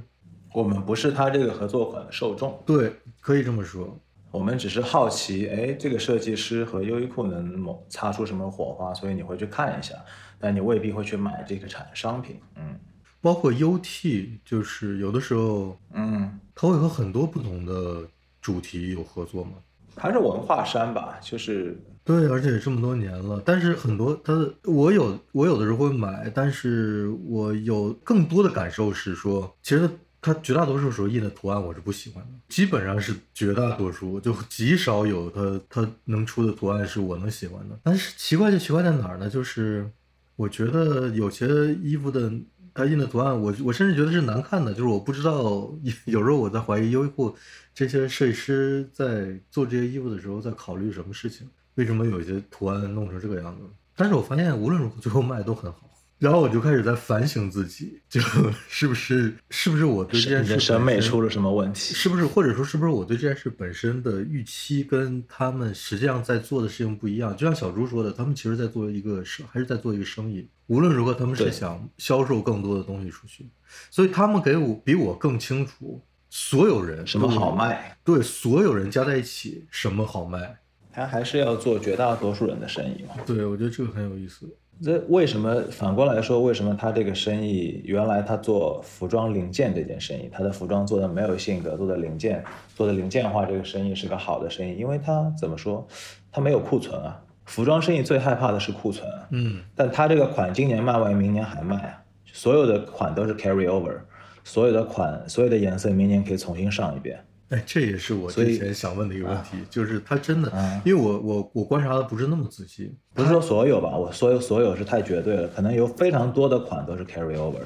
[0.54, 4.00] 我们不是他这个合作款的受众，对，可以这么说。
[4.32, 9.96] 我们只是好奇，哎，这个设计师和优衣库能某擦出什么火花，所以你会去看一下，
[10.38, 12.40] 但你未必会去买这个产商品。
[12.56, 12.80] 嗯
[13.22, 18.08] 包括 UT，就是有的时候嗯，它会和很多不同的
[18.40, 19.54] 主题有合作吗？
[19.98, 29.90] 还是文化衫吧，就是对，而且这么多年了，但是很多它的我有我有的时候会买，但是我有更多的感受是说，其实
[30.22, 37.80] 它绝大多数时候印的图案我是不喜欢的，基本上是绝大多数，就极少有它它能出的图案是我能喜欢的。
[37.82, 39.28] 但是奇怪就奇怪在哪儿呢？
[39.28, 39.90] 就是
[40.36, 42.32] 我觉得有些衣服的
[42.72, 45.74] 它印的图案，我我甚至觉得是难看的，就是我不知道
[46.06, 47.36] 有时候我在怀疑优衣库
[47.74, 51.48] 这些设计师在做这些衣服的时候在考虑什么事情。
[51.76, 53.62] 为什么有一些图案弄成这个样子？
[53.96, 58.20] 但是我发现无论如何最后卖都很好，然后我就开始在反省自己，就
[58.68, 61.94] 是不是是不是我对这件事审美出了什么问题？
[61.94, 67.36] 是不是或者说是不是我对这件事本身的预期跟他们实际上在做的事情不一样？
[67.38, 70.46] 就像小猪说的，他们其实在做一个生，还是在做一个生意。
[70.68, 73.48] 无论如何，他们是想销售更多的东西出去，
[73.92, 77.98] 所以他们给我比我更清楚所有人什么好，卖？
[78.04, 80.58] 对所有人加在一起什么好卖。
[80.96, 83.16] 他还是要做绝大多数人的生意嘛。
[83.26, 84.48] 对，我觉得这个很有意思。
[84.82, 92.42] 这为什么反过来说，为什么他这个生意原来他做服装零件这件生意，他的服装做的没有性格，做的零件
[92.76, 95.86] 做的零件化，这个生意是个好的生意，因为他怎么说，
[96.32, 97.22] 他没有库存啊。
[97.46, 103.98] 服装生意最害怕的是库存啊，嗯，但他这个款今年卖完，明年还卖啊，所有的款都是 carry over，
[104.44, 107.24] 所有的款所有的颜色明年可以重新上一遍。
[107.50, 117.60] 哎，这也是我所以之前想问的一个问题，就是他真的，啊因为我我我观察的不是那么仔细，不是说所有吧，我所有所有是太绝对了，可能有非常多的款都是 carry over，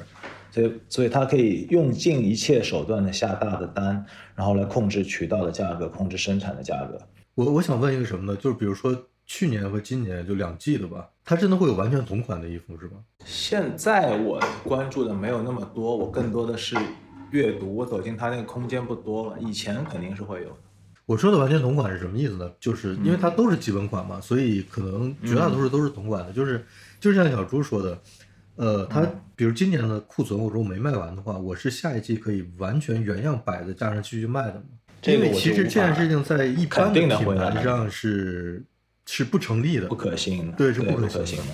[0.50, 7.00] 所以所以他可以用尽一切手段的下大的单，然后来控制渠道的价格，控制生产的价格。
[7.34, 8.38] 我我想问一个什么呢？
[8.38, 12.98] 就是比如说去年和今年就两季的吧，它真的会有完全同款的衣服是吗？
[13.24, 16.76] 现在我关注的没有那么多，我更多的是
[17.30, 20.56] 阅读，我走进他那个空间不多了，以前肯定是会有的。
[21.06, 22.48] 我说的完全同款是什么意思呢？
[22.60, 26.32] 就是因为它都是基本款嘛，所以可能绝大多数都是同款的。
[26.32, 26.64] 就是
[27.00, 27.98] 就像小朱说的，
[28.54, 34.62] 呃，他比如今年的库存，我如果没卖完的话，我是下一季可以完全原样摆在架上继续卖的嘛。
[35.02, 38.62] 这个因为其实这件事情在一般的品牌上是
[39.06, 41.52] 是不成立的，不可信的，对是不不可行的行的。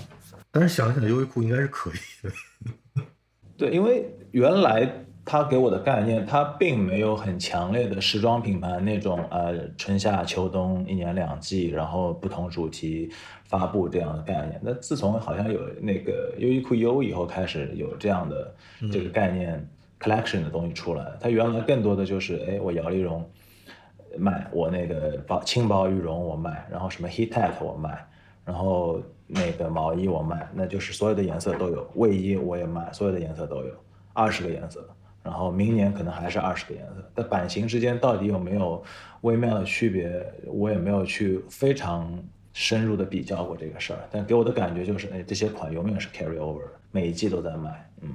[0.51, 3.03] 但是想想优衣库应该是可以的。
[3.57, 13.11] 对，因为原来他给我的概念，它并没有很强烈的时装品牌那种呃春夏秋冬一年两季，然后不同主题
[13.49, 14.61] 发布这样的概念。
[14.62, 18.55] 那自从好像有那个优衣库 U 以后，开始有这样的
[18.93, 21.05] 这个概念、collection 的东西出来。
[21.21, 23.29] 它原来更多的就是，哎，我摇粒绒
[24.17, 28.07] 卖，我那个薄轻薄羽绒我卖，然后什么 heat tech 我卖，
[28.45, 33.73] 然后那个毛衣我卖，那就是所有的颜色都有，卫衣我也卖，所有的颜色都有，
[34.12, 34.89] 二十个颜色，
[35.27, 38.81] 然后明年可能还是二十个颜色，但版型之间到底有没有
[39.23, 42.09] 微妙的区别，我也没有去非常
[42.53, 46.62] 深入的比较过这个事儿，但给我的感觉就是，哎，这些款永远是 carry over，
[46.93, 48.11] 每一季都在买，嗯。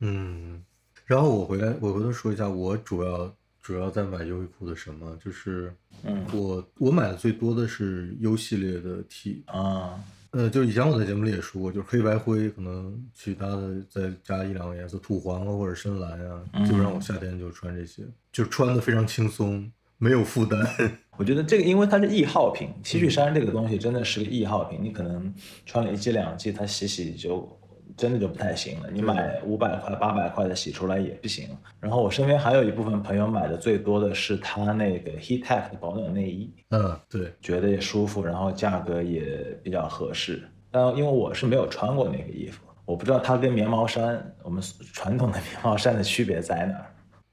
[0.00, 0.62] 嗯，
[1.04, 6.24] 然后我回来，我回头说一下，我主要主要在买优衣库的什么，就是嗯。
[6.32, 9.98] 我我买的最多的是 U 系列的 T，啊，
[10.36, 20.60] 呃，就以前我在节目里也说过，就是黑白灰，可能其他的再加一两个颜色，土黄啊或者深蓝啊，基本上我夏天就穿这些，就穿的非常轻松，没有负担。
[21.16, 25.32] 我觉得这个，因为它是易耗品，T 恤衫这个东西真的是个易耗品，你可能
[25.64, 27.58] 穿了一季两季，它洗洗就
[27.96, 28.90] 真的就不太行了。
[28.90, 31.48] 你买五百块、八百块的洗出来也不行。
[31.78, 40.42] 然后我身边还有一部分朋友买的最多的是他那个 Heattech 的保暖内衣，嗯，对，觉得也舒服，然后价格也比较合适。
[40.70, 46.86] 但因为我是没有穿过那个衣服，我不知道它跟棉毛衫，我们传统的 棉毛衫的区别在哪儿。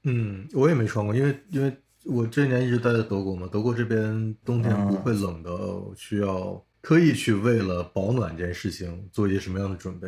[0.04, 1.72] 嗯，我也没穿过，因为因为。
[2.06, 5.50] 我这年一直待在德国嘛，德国这边冬天不会冷的，
[5.96, 10.06] 需要刻意去为了保暖这件事情做一些什么样的准备？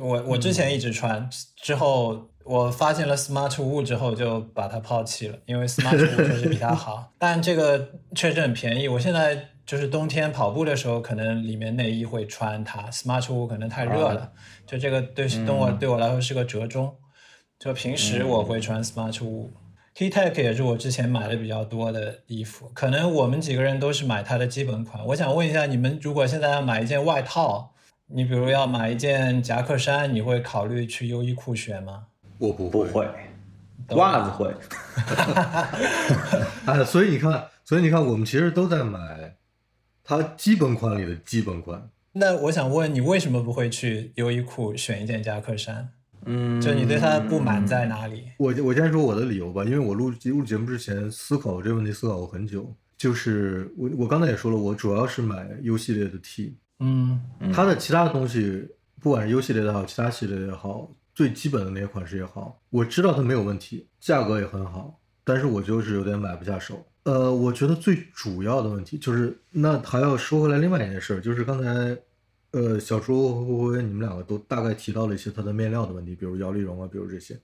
[0.00, 8.88] 我我之前一直穿，之后我发现了 Smart Wool 之后就把它抛弃了，因为 Smart Wool 确实比它好， 但这个确实很便宜。
[8.88, 14.32] 我现在就是冬天跑步的时候，可能里面内衣会穿它，Smart Wool 可能太热了，
[14.66, 16.94] 就这个对对我对我来说是个折中。
[17.58, 19.50] 就平时我会穿 Smart Wool。
[19.92, 25.04] T-Tech 也是我之前买的比较多的衣服，可能我们几个人都是买它的基本款。
[25.08, 27.74] 我想问一下，你们如果现在要买一件外套，
[28.12, 32.06] 你比如要买一件夹克衫，你会考虑去优衣库选吗？
[32.38, 33.08] 我不不会，
[33.90, 34.52] 袜子会。
[36.66, 39.36] 哎，所以你看，所以你看，我们其实都在买
[40.02, 41.88] 它基本款里的基本款。
[42.12, 45.88] 那我想问你，为什么不会去优衣库选一件夹克衫？
[46.26, 48.24] 嗯，就你对它的不满在哪里？
[48.38, 52.74] 我我先说我的理由吧，因为我录录节目之前思考这个问题，思考过很久。
[52.98, 57.20] 就是我我刚才也说了，我主要是买 U 系列的 T，嗯，
[57.52, 58.68] 它的其他的东西，
[59.00, 66.84] 不管是 U 系列的好，其他系列也好，最基本的那些款式也好，我知道它没有问题，价格也很好，但是我就是有点买不下手。
[67.04, 71.96] 呃，我觉得最主要的问题就是，那还要说回来另外一件事，就是刚才。
[72.52, 77.38] 呃，小猪和灰灰，你们两个都大概提到了一些它的面料的问题，比如摇粒绒啊，比如这些。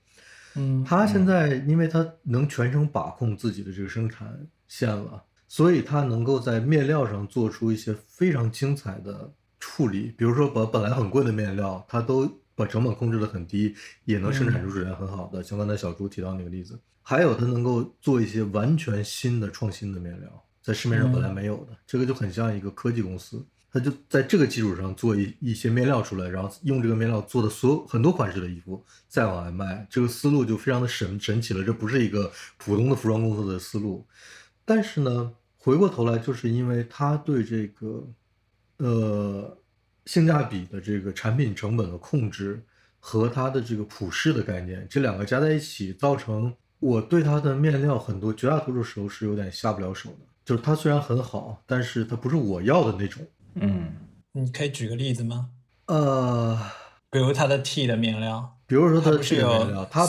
[0.55, 10.13] 嗯，它现在因为它能全程把控自己的这个生产线了，所以它能够在面料上做出一些非常精彩的处理。
[10.17, 15.41] 比如说，把本来很贵的面料，它都把成本控制的很低，也能生产出质量很好的。
[15.43, 23.45] 像刚才小朱提到那个例子，还有它能够做一些完全新的创新的面料，在市面上本来没有的，这个就很像一个科技公司。
[23.69, 31.63] 他就在这个基础上做一一些面料出来，然后用这个面料做的所有很多款式的衣服再往外卖，这个思路就非常的神神奇了。
[31.63, 34.07] 这不是一个普通的服装公司的思路，
[34.63, 35.33] 但是呢，
[35.67, 38.07] 回过头来就是因为它对这个
[38.77, 39.57] 呃
[40.05, 42.63] 性价比的这个产品成本的控制
[42.99, 50.19] 和它的这个普适的概念，这两个加在一起，造成我对它的面料很多绝大多数时候是有点下不了手的。
[50.45, 53.21] 就是它虽然很好，但是它不是我要的那种。
[53.55, 53.91] 嗯，
[54.31, 55.49] 你可以举个例子吗？
[55.87, 56.57] 呃，
[57.11, 60.05] 比如它的 T 的面料，比如说它的 T 的面料，它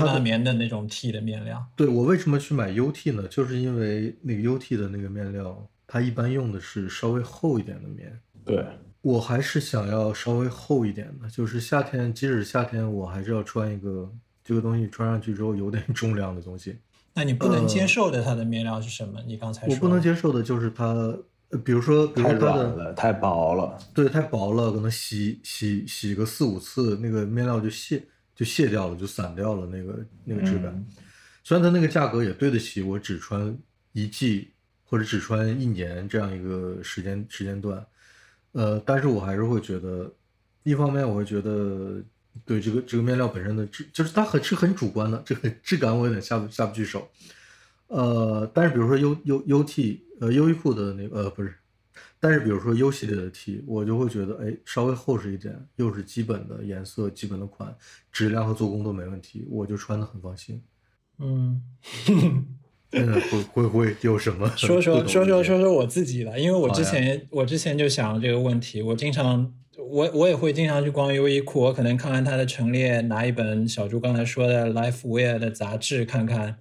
[0.00, 1.62] 马棉的那种 T 的面料。
[1.76, 3.28] 对我为什么去买 U T 呢？
[3.28, 8.18] 就是因为那个 U T 的那个面料，它一般用的是稍微厚一点的棉。
[8.42, 8.64] 对
[9.02, 14.10] 我还是想要稍微厚一点的，就是夏天，即使夏天，我还是要穿一个
[14.42, 16.78] 这个东西，穿上去之后有点重量的东西。
[17.12, 19.20] 那你不能接受的它的面料是什么？
[19.26, 21.14] 你刚才我不能接受的就是它。
[21.50, 28.02] 呃，比如说，比如说它的太薄了，对，太薄了，可能洗洗洗个四五次，那个面料就卸
[28.36, 30.86] 就卸掉了，就散掉了那个那个质感。
[31.42, 33.56] 虽然它那个价格也对得起我只穿
[33.92, 34.52] 一季
[34.84, 37.82] 或者只穿一年这样一个时间时间段，
[38.52, 40.12] 呃，但是我还是会觉得，
[40.64, 42.02] 一方面我会觉得
[42.44, 47.08] 对这个这个面料本身的质，就是它很是很主观的，这个质感我有点下不下不去手。
[47.88, 51.54] 呃，但是比如说 U U U T，呃，优衣库的那个呃不是，
[52.20, 57.74] 但是比如说 U 系列的 T，我就会觉得哎，稍微厚实一点，又是基本的颜色、基本的款，
[58.12, 60.60] 质量和做工都没问题，我就穿的很放心。
[61.18, 61.62] 嗯，
[62.92, 64.46] 嗯，会会会有什么？
[64.54, 76.58] 说说说说说说我自己吧，因为我之前我之前就想这个问题，我经常我我也会经常去逛优衣库，我可能看看它的陈列，拿一本小朱刚才说的 Life Wear 的杂志看看。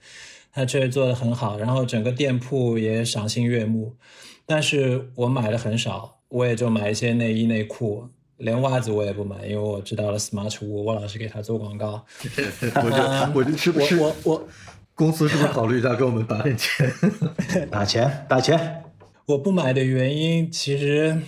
[0.57, 3.95] 它确实做的很好，然后整个店铺也赏心悦目，
[4.43, 12.03] 但是我买的很少，我也就买一些内衣内裤，连袜子我也不买，因为我知道了 Smart 五，我老是给他做广告。
[12.83, 14.47] 我就我就是不是我我
[14.95, 16.91] 公司是不是考虑一下给我们打点钱？
[17.69, 18.83] 打 钱打钱。
[19.27, 21.21] 我不买的原因，其实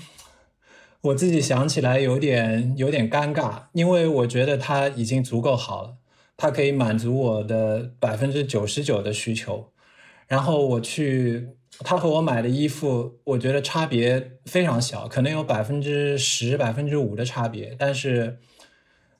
[1.01, 5.97] 我自己想起来有点有点尴尬，因为我觉得它已经足够好了。
[6.41, 9.73] 它可以满足我的百分之九十九的需求，
[10.25, 18.37] 然后我去，他和我买的衣服，我觉得差别非常小，可能有百分之十、百分之五的差别，但是，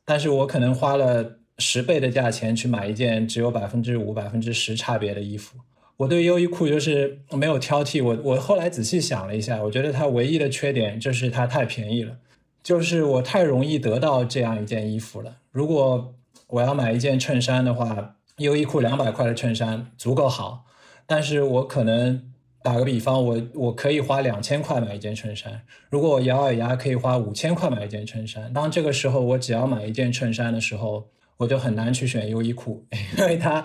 [0.05, 5.57] 但是我可能花了十倍的价钱去买一件只有百分之五、百分之十差别的衣服。
[5.97, 12.15] 我对优衣库就是没有挑剔，我我后来仔细想了一下，我觉得它唯一的缺点就是它太便宜了，
[12.63, 15.36] 就是我太容易得到这样一件衣服了。
[15.51, 16.15] 如果
[16.50, 20.66] 我要买一件衬衫的话，优衣库两百块的衬衫足够好。
[21.06, 22.32] 但是我可能
[22.62, 25.62] 打个比方，我我可以花两千块买一件衬衫。
[25.89, 32.86] 如果我咬咬牙可以花五千块买一件衬衫，当这个时候我只要买一件衬衫的时候，我就很难去选优衣库，
[33.18, 33.64] 因为它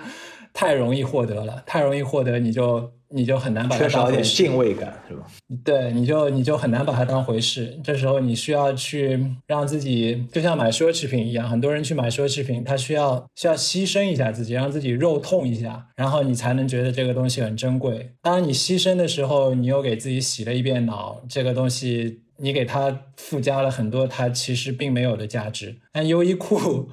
[0.55, 2.90] 太容易获得了，太容易获得，你就。
[3.11, 5.24] 你就很难把它当回事，敬畏感是吧？
[5.62, 7.78] 对，你就你就很难把它当回事。
[7.84, 18.11] 这时候你需要去让自己，就像买奢侈品一样，很多人去买奢侈品，他需要需要牺牲一下自己，让自己肉痛一下，然后你才能觉得这个东西很珍贵。
[18.20, 25.76] 当你牺牲的时候，你又给自己洗了一遍脑，这个东西你给它附加了很多它其实并没有的价值。
[25.92, 26.88] 但优衣库，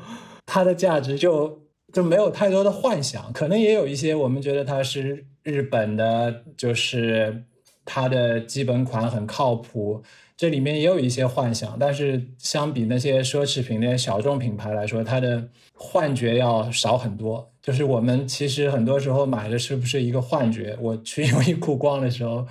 [0.46, 1.61] 它的价值就
[1.92, 5.26] 就没有太多的幻想，可能也有一些我们觉得它是。
[5.44, 7.46] 日本的，就是
[7.84, 10.04] 它的基本款很靠谱，
[10.38, 17.52] 这里面也有一些幻想，但是相比那些奢侈品、那些小众品牌来说，它的幻觉要少很多。
[17.60, 20.78] 就是我们其实很多时候买的是不是一个幻觉？
[20.80, 22.46] 我去 优衣库逛的时候，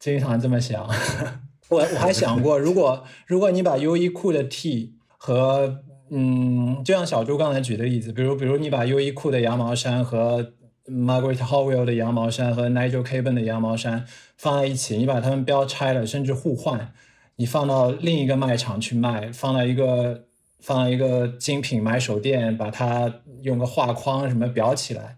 [0.00, 0.84] 经常这么想。
[1.70, 10.52] 我我还想过，如果如果你把优衣库的 T 和嗯，就像小朱刚才举的例子，比如比如你把优衣库的羊毛衫和
[10.86, 14.04] Margaret Howell 的羊毛衫和 Nigel Caben 的羊毛衫
[14.36, 16.92] 放在一起，你把它们标拆了，甚至互换，
[17.36, 20.24] 你放到另一个卖场去卖，放到一个
[20.60, 25.16] 放到一个精品买手店，把它用个画框什么裱起来，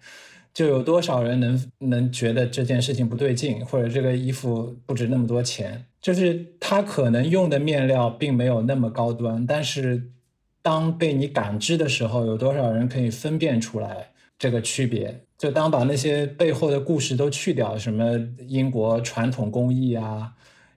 [0.55, 5.85] 就有多少人能能觉得这件事情不对劲，或者这个衣服不值那么多钱？
[6.01, 10.11] 就是它可能用的面料并没有那么高端，但是
[10.67, 15.21] 当被你感知的时候，有多少人可以分辨出来这个区别？
[15.39, 20.33] 就当把那些背后的故事都去掉，什么英国传统工艺啊，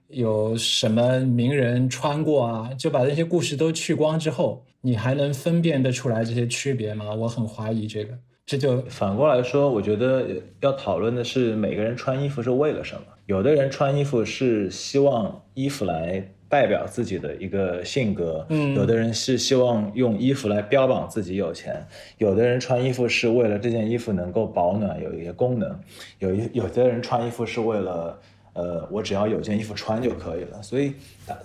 [0.06, 7.12] 有什么名人穿过啊，就把那些故事都去光之后，你还能分辨得出来这些区别吗？
[7.12, 8.16] 我很怀疑这个。
[8.46, 10.24] 这就反过来说，我觉得
[10.60, 13.02] 要讨论的是每个人穿衣服是为了什么。
[13.26, 16.32] 有的人穿衣服是希望衣服来。
[16.50, 21.86] 代表自己的一个性格，嗯，有的人是希望用衣服来标榜自己有钱，
[22.18, 25.78] 有的人穿衣服是为了这件衣服能够保暖，有一些功能，
[26.18, 28.18] 有一有的人穿衣服是为了，
[28.54, 30.60] 呃，我只要有件衣服穿就可以了。
[30.60, 30.92] 所以，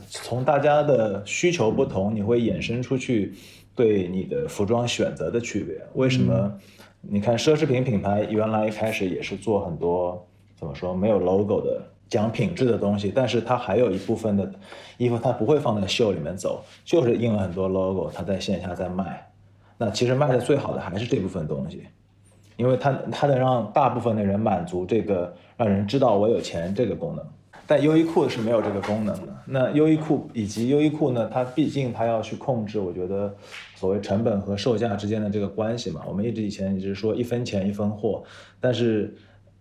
[0.10, 3.36] 从大家的需求不同，你会衍生出去
[3.76, 5.76] 对你的服装选择的区别。
[5.93, 6.60] 为什么？
[7.08, 11.80] 你看奢侈品品牌原来一开始也是做很多怎么说没有 logo 的。
[12.08, 14.49] 讲品质的东西，但是它还有一部分的
[14.97, 19.28] 衣服，它不会放在秀里面走，就是印了很多 logo，它在线下在卖。
[19.78, 21.84] 那其实卖的最好的还是这部分东西，
[22.58, 27.26] 因为它它能让大部分的人满足这个让人知道我有钱这个功能。
[27.68, 29.36] 但优衣库是没有这个功能的。
[29.47, 33.36] 那优衣库以及优衣库呢，它毕竟它要去控制，我觉得
[33.74, 36.01] 所谓成本和售价之间的这个关系嘛。
[36.08, 38.24] 我们一直以前一直说一分钱一分货，
[38.60, 39.16] 但是。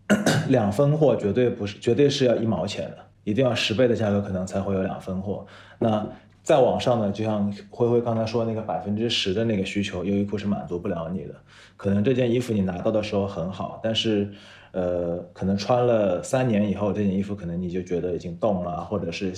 [0.49, 5.47] 两分货绝对不是，绝对是要一毛钱的，一定要十倍的价格可能才会有两分货。
[5.79, 6.07] 那
[6.43, 11.35] 再往上呢，就像灰灰刚才说那个百分之十的那个需求，优衣库是满足不了你的。
[11.79, 14.31] 可能这件衣服你拿到的时候很好，但是，
[14.73, 19.33] 呃，可能穿了三年以后，这件衣服可能你就觉得已经冻了，或者是，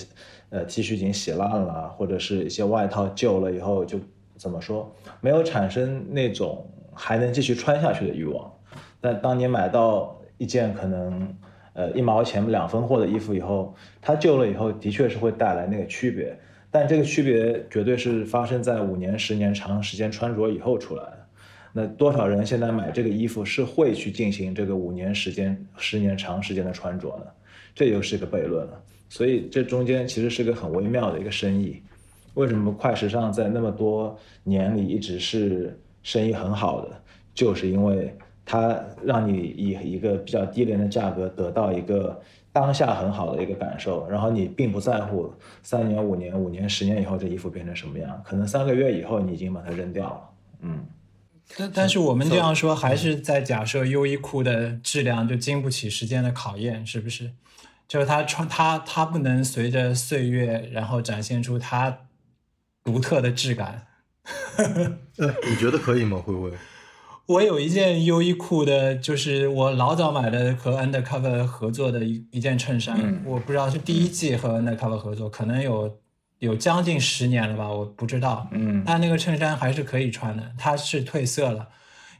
[0.49, 3.97] 呃，T 恤已经洗烂了，或者是一些外套旧了以后就
[4.35, 8.51] 怎么说，没有产生那种还能继续穿下去的欲望。
[8.99, 10.16] 但当你买到。
[10.37, 11.35] 一件可能，
[11.73, 16.37] 呃，一毛钱两分货的衣服以后，它旧了以后，的确是会带来那个区别，
[16.69, 21.27] 但这个区别绝对是发生在五年、十年长时间穿着以后出来的。
[21.73, 27.25] 那多少人现在买这个衣服是会去进行这个五年时间、十年长时间的穿着呢？
[27.75, 28.81] 这又是一个悖论了。
[29.09, 31.81] 所以这中间其实是个很微妙的一个生意。
[32.33, 37.01] 为什么快时尚在那么多年里一直是生意很好的？
[37.33, 38.15] 就是因为。
[38.49, 42.17] 它让你以一个比较低廉的价格得到一个
[42.53, 50.21] 当下很好的一个感受，然后你并不在乎三年、五年、五年、十年以后这衣服变成什么样，可能三个月以后你已经把它扔掉了。
[50.61, 50.85] 嗯，
[51.57, 57.31] 但但是我们这样说还是在假设优衣库的质量就经不起时间的考验，是不是？
[57.85, 61.99] 就是它穿它它不能随着岁月然后展现出它
[62.83, 63.87] 独特的质感。
[65.17, 66.17] 呃， 你觉得可以吗？
[66.17, 66.51] 会不会？
[67.27, 75.99] 我有一件优衣库的，就是我老早买的和 Undercover 合作的一一件衬衫，我不知道是第一季和 Undercover 合作，可能有
[76.39, 78.47] 有将近十年了吧，我不知道。
[78.51, 81.67] 嗯，但那个衬衫还是可以穿的，它是褪色了，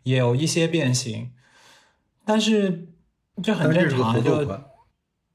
[0.03, 1.31] 也有一些变形，
[2.25, 2.89] 但是
[3.41, 4.45] 这很正常，就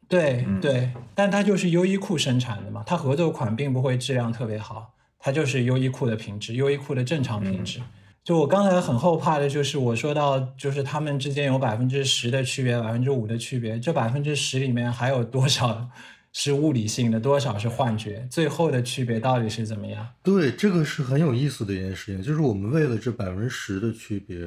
[0.07, 7.81] 对对，但它就是优衣库生产的嘛，它合作款并不会质量特别好，它就是优衣库的品质，优衣库的正常品质。
[8.25, 15.91] 就我刚才很后怕的就是我说到，就是他们之间有百分之十的区别，百分之五的区别，这百分之十里面还有多少
[16.33, 18.25] 是物理性的，多少是幻觉？
[18.31, 20.09] 最后的区别到底是怎么样？
[20.23, 24.39] 对，这个是很有意思的一件事情，就是我们为了这百分之十的区别，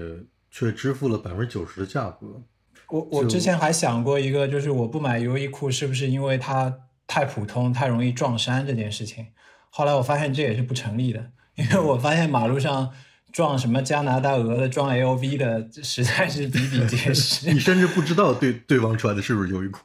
[0.50, 2.42] 却支付了百分之九十的价格。
[2.88, 6.74] 我我之前还想过一个，就是我不买优衣库是不是因为它
[7.06, 9.28] 太普通、太容易撞衫这件事情？
[9.70, 12.94] 后来我发现这也是不成立的，因为我发现马路上。
[13.36, 17.52] 撞什么加拿大鹅的，撞 LV 的，实在是比比皆是。
[17.52, 19.82] 你甚至不知道对对方穿的是不是优衣库。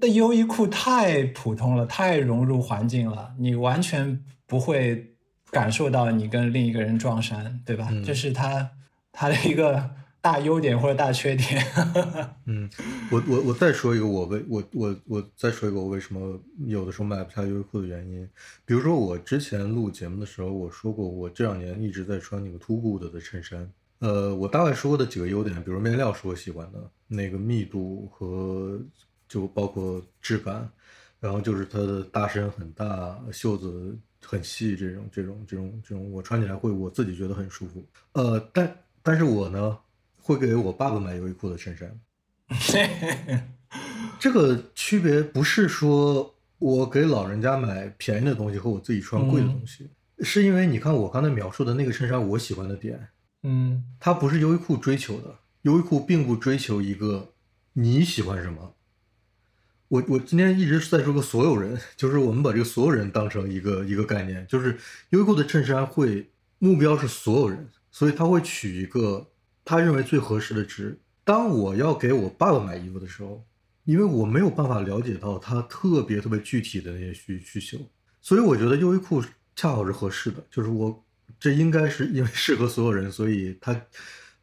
[0.00, 5.12] 那优衣库太普通了，太融入环境了，你完全不会
[5.50, 7.90] 感受到你跟另一个人撞衫，对吧？
[8.02, 8.70] 这是他
[9.12, 9.90] 他的一个。
[10.22, 11.64] 大优点或者大缺点，
[12.44, 12.68] 嗯，
[13.10, 18.28] 我我我再说一个我为我我我再说一个我为什么有的时候买不下优衣库的原因，
[18.66, 28.78] 比如说我之前录节目的时候我说过，我这两年一直在穿那个 Too Good 的衬衫，呃，我大概说过的几个优点，比如面料是我喜欢的，那个密度和
[29.26, 30.70] 就包括质感，
[31.18, 39.78] 然后就是它的大身很大，袖子很细，这种这种这种这种我穿起来会我自己觉得很舒服，呃，但但是我呢。
[40.22, 41.98] 会给我爸爸买优衣库的衬衫，
[44.20, 49.88] 这个区别不是说我给老人家买便宜的东西和我自己穿贵的东西，
[50.20, 53.08] 是因为你看我刚才描述的那个衬衫，我喜欢的点，
[53.42, 57.32] 嗯，它不是优衣库追求的，优衣库并不追求一个
[57.72, 58.74] 你喜欢什么。
[59.88, 64.78] 我我今天一直在说个所有人，就是我们把这个所有人当成一个一个概念，就是
[65.10, 69.28] 优衣库的衬衫会目标是所有人，所以他会取一个。
[69.64, 70.98] 他认为最合适的值。
[71.24, 73.44] 当我要给我爸爸买衣服的时候，
[73.84, 77.78] 因为我没有办法了解到他特别特别具体的那些需需求，
[78.20, 79.22] 所以我觉得优衣库
[79.54, 80.42] 恰好是合适的。
[80.50, 81.04] 就是我
[81.38, 83.80] 这应该是因为适合所有人，所以它，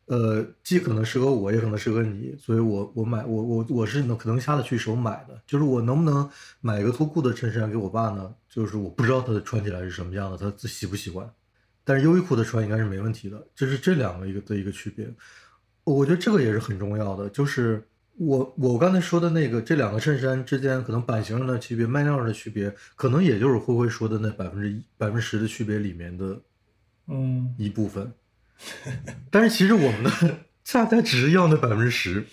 [0.05, 2.35] 呃，既可能适合我，也可能适合你。
[2.39, 5.41] 所以我我买我我我是能可能下得去手买的。
[5.45, 6.29] 就是我能不能
[6.61, 8.33] 买一个脱裤的衬衫给我爸呢？
[8.49, 11.29] 就是我不知道他穿起来是什么样的，他喜不喜欢。
[11.87, 15.07] 但是优衣库的穿应该是没问题的，就是这两个一个的一个区别，
[15.85, 17.29] 我觉得这个也是很重要的。
[17.29, 17.81] 就是
[18.17, 26.41] 我我刚才说的那个这两个衬衫之间可能版型上的区别、面料上的区别，可能也就是灰灰说的那百分之一、百分之十的区别里面的，
[27.07, 28.11] 嗯，一部分。
[29.31, 30.11] 但是其实我们的
[30.65, 32.25] 恰恰只是要那百分之十。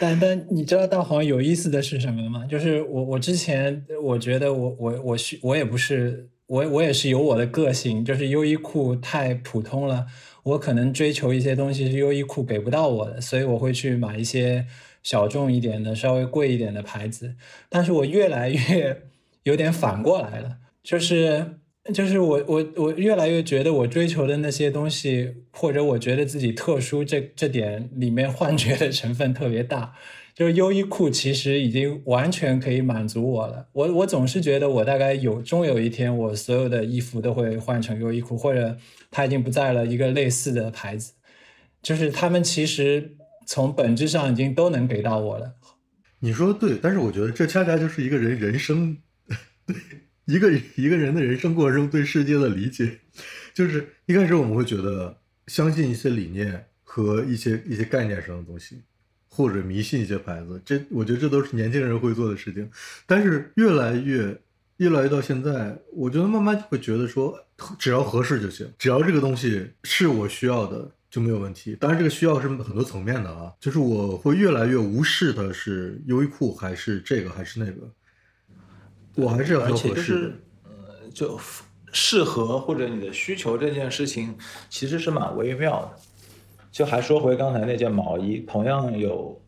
[0.00, 2.46] 但但你知道大黄有意思的是什么吗？
[2.46, 6.30] 就是我我之前我觉得我我我需我也不是。
[6.46, 10.06] 我我也是有我的个性，就是优衣库太普通了，
[10.44, 14.66] 我可能追求一些东西是优衣库给不到我的，所以我会去买一些
[15.02, 17.34] 小众一点的、稍微贵一点的牌子。
[17.68, 19.02] 但是我越来越
[19.42, 21.58] 有点反过来了，就是
[21.92, 29.94] 就是我我我越来越觉得我追求的那些东西，或者我觉得自己特殊这这点里面幻觉的成分特别大。
[30.36, 33.68] 就是优衣库其实已经完全可以满足我了。
[33.72, 38.76] 我我总是觉得我大概有终有一天，我所有的衣服都会换成优衣库，或者
[39.10, 41.14] 它已经不在了一个类似的牌子。
[41.82, 43.16] 就是他们其实
[43.46, 45.54] 从本质上已经都能给到我了。
[46.18, 48.98] 你说的对，但是我觉得这恰恰就是一个人人生，
[49.64, 49.74] 对
[50.26, 52.98] 一个一个人的人生过程中对世界的理解。
[53.54, 55.16] 就是一开始我们会觉得
[55.46, 58.82] 相信一些理念和一些一些概念上的东西。
[59.36, 62.66] 或者迷信一些牌子，这我觉得这都是年轻人会做的事情。
[63.04, 64.34] 但是越来越，
[64.78, 67.38] 越来越到现在，我觉得慢慢就会觉得说，
[67.78, 71.76] 只要合适就行，只要这个东西是我需要的就没有问题。
[71.78, 77.90] 当然，这个需要是很多层面的啊，就是我会越来越无视的是优衣库还是这个还是那个，
[79.16, 80.32] 我还是要合适的。
[80.64, 81.38] 呃，就
[81.92, 84.34] 适合或者你的需求这件事情，
[84.70, 86.00] 其实是蛮微妙的。
[86.76, 89.40] 就还说回刚才那件毛衣，同样有，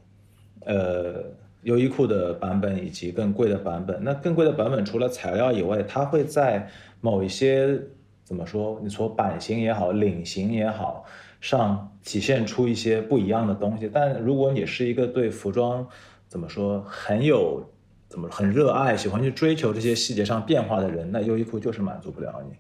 [0.65, 1.23] 呃，
[1.65, 4.03] 优衣库的版本以及更贵的版本。
[4.03, 6.67] 那更贵的版本除了材料以外，它会在
[7.03, 7.79] 某一些
[8.25, 8.81] 怎么说？
[8.83, 11.05] 你说版型也好，领型也好，
[11.39, 13.91] 上体现出一些不一样的东西。
[13.93, 15.87] 但如果你是一个对服装
[16.29, 17.63] 怎么说很有
[18.09, 22.57] 怎么很热爱，喜欢去追求这些细节上变化的人，那优衣库就是满足不了你。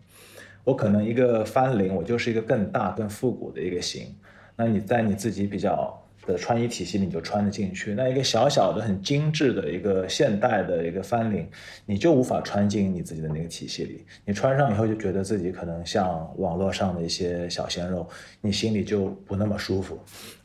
[0.62, 4.14] 我可能一个翻领，我就是一个更大、更复古的一个型。
[4.58, 5.96] 那你在你自己比较
[6.26, 7.94] 的穿衣体系里你就穿得进去。
[7.94, 11.48] 那一个小小的、很精致的一个现代的一个翻领，
[11.86, 14.04] 你就无法穿进你自己的那个体系里。
[14.24, 18.06] 你穿上以后就觉得自己可能像网络上的一些小鲜肉，
[18.40, 19.98] 你心里就不那么舒服。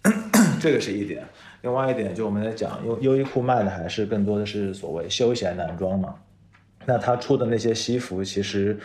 [0.61, 1.25] 这个是一点。
[1.63, 6.13] 另外一点就我们在讲，优优衣库卖的还是更多的是所谓休闲男装嘛。
[6.85, 8.77] 那他出的那些西服，其实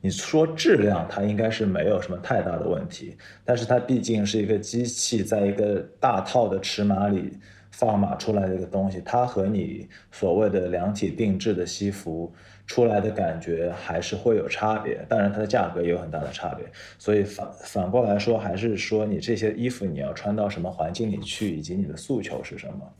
[0.00, 3.16] 你说质量，它应该是没有什么太大的问题。
[3.44, 7.32] 但是它毕竟是一个机器，在一个大套的尺码里
[7.70, 12.32] 放码出来的一个东西，它和你所谓的量体定制的西服
[12.66, 15.04] 出来的感觉还是会有差别。
[15.08, 16.64] 当然，它的价格也有很大的差别。
[16.98, 22.92] 所以反反过来说，还是说你这些衣服你要穿到什么环境里去，以及你的诉求是什么。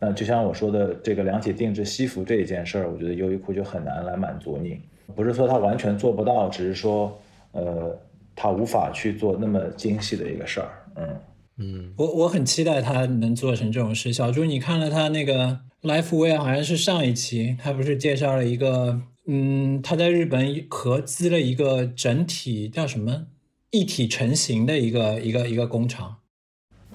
[0.00, 4.78] 那就像我说的这个量体定制西服这一件事儿，我觉得优衣库就很难来满足你。
[5.16, 7.20] 不是说它完全做不到，只是说，
[7.52, 7.98] 呃，
[8.36, 10.68] 它无法去做那么精细的一个事儿。
[10.96, 11.16] 嗯
[11.60, 14.12] 嗯，我我很期待他能做成这种事。
[14.12, 23.26] 小朱，你看了他那个 LifeWear，好像是上一期，他不是介绍了一个，嗯，他在日本合资了一个整体叫什么
[23.70, 26.17] 一体成型的一个一个一个工厂。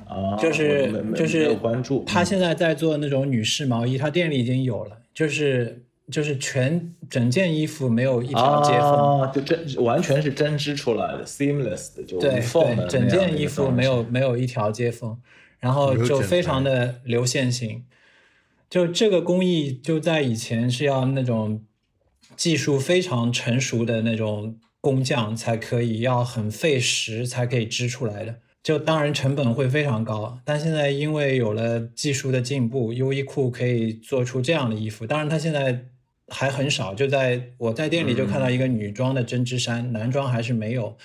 [0.07, 2.03] 啊，就是就是关注。
[2.05, 15.17] 他现在在做那种女士毛衣，他店里已经有了，就是就是全整件衣服没有一条接缝，啊，就针完全是针织出来的，seamless 的，就对无缝的对，整件衣服没有没有一条接缝，
[15.59, 17.83] 然后就非常的流线型。
[18.69, 21.61] 就这个工艺，就在以前是要那种
[22.35, 28.37] 技术非常成熟的那种工匠才可以，要很费时才可以织出来的。
[28.64, 35.05] 就当然成本会非常高，但现在因为有了技术的进步，优衣库可以做出这样的衣服。
[35.05, 35.84] 当然，它现在
[36.30, 40.95] 还很少，就在我在店里就看到一个女装的针织衫，男装还是没有。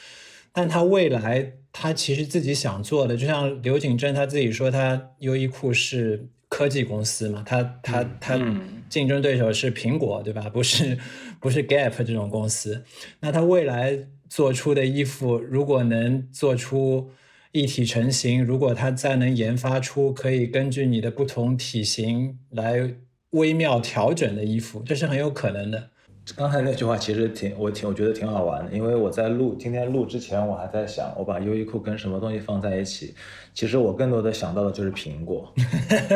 [0.53, 10.49] 但他未来他其实自己想做的，就像刘景珍他自己说，他优衣库是科技公司嘛，他他他嗯竞争对手是苹果，对吧？
[10.49, 10.97] 不是
[11.41, 12.85] 不是 Gap 这种公司。
[13.21, 13.99] 那他未来
[14.29, 17.11] 做出的衣服，如果能做出
[17.53, 22.94] 一体成型，如果它再能研发出可以根据你的不同体型来
[23.30, 25.88] 微妙调整的衣服，这是很有可能的。
[26.36, 33.14] 刚才那句话其实挺我挺我觉得挺好玩的，因为我在录今天录之前，我还在想我把优衣库跟什么东西放在一起。
[33.55, 35.51] 其实我更多的想到的就是苹果，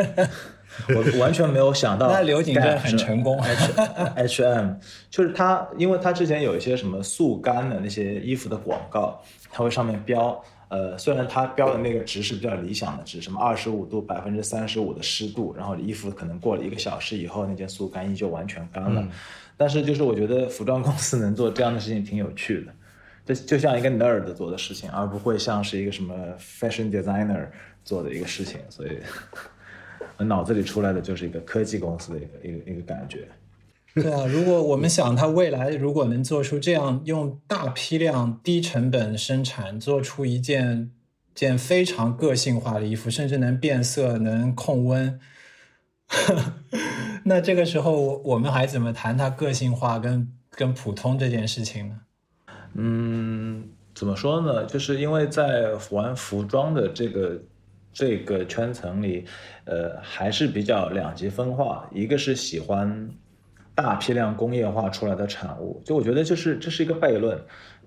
[0.95, 2.09] 我完全没有想到。
[2.13, 3.73] 那刘景正很成功 H
[4.15, 4.73] H M
[5.09, 9.19] 就是它，因为它之前有一些什么速干的那些衣服的广告，
[9.51, 10.39] 它会上面标。
[10.73, 19.07] 呃，虽然它标的那个值是比较理想的值，什么二十五度、百分之三十五的湿度，然后衣服可能过了一个小时以后，那件速干衣就完全干了。
[19.55, 22.73] 但是就是我觉得服装公司能做这样的事情挺有趣的，
[23.23, 27.45] 这就像一个 nerd 做的事情，而不会像是一个什么 fashion designer
[27.85, 28.59] 做的一个事情。
[28.67, 28.97] 所以，
[30.17, 33.27] 我脑子里出来的就是一个科技公司的一个一个一个感觉。
[34.01, 40.91] 对啊，如果我们想它未来如果能做出这样用大批量、低成本生产，做出一件
[41.35, 45.19] 件非常个性化的衣服，甚至能变色、能控温，
[47.25, 51.99] 那这个时候我们还怎么谈它个性化跟跟普通这件事情呢？
[52.73, 54.65] 嗯，怎么说呢？
[54.65, 57.39] 就是因为在玩服装的这个
[57.93, 59.25] 这个圈层里，
[59.65, 61.87] 呃，还是比较两极分化。
[61.93, 63.09] 一个是喜欢
[63.75, 67.39] 大批量工业化出来的产物，就我觉得就是这是一个悖论。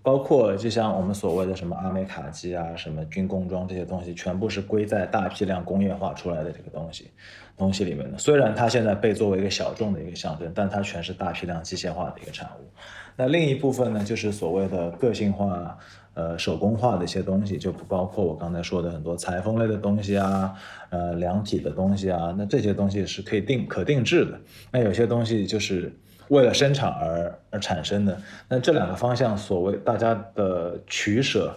[0.03, 7.11] 包括就像我们所谓的什么阿美卡机啊、什么军工装这些东西，全部是归在大批量工业化出来的这个东西
[7.57, 8.17] 东西里面的。
[8.17, 12.71] 虽然它现在被作为一个小众的一个象征，但它全是大批量机械化的一个产物。
[13.17, 15.77] 那另一部分呢，就是所谓的个性化、
[16.17, 20.55] 呃手工化的一些东西，就不包括我刚才说的很多裁缝类的东西啊，
[20.91, 22.35] 呃量体的东西啊。
[22.37, 24.41] 那这些东西是可以定可定制的。
[24.73, 25.93] 那有些东西就是
[26.29, 28.19] 为了生产而而产生的。
[28.49, 31.55] 那这两个方向，所谓大家的取舍，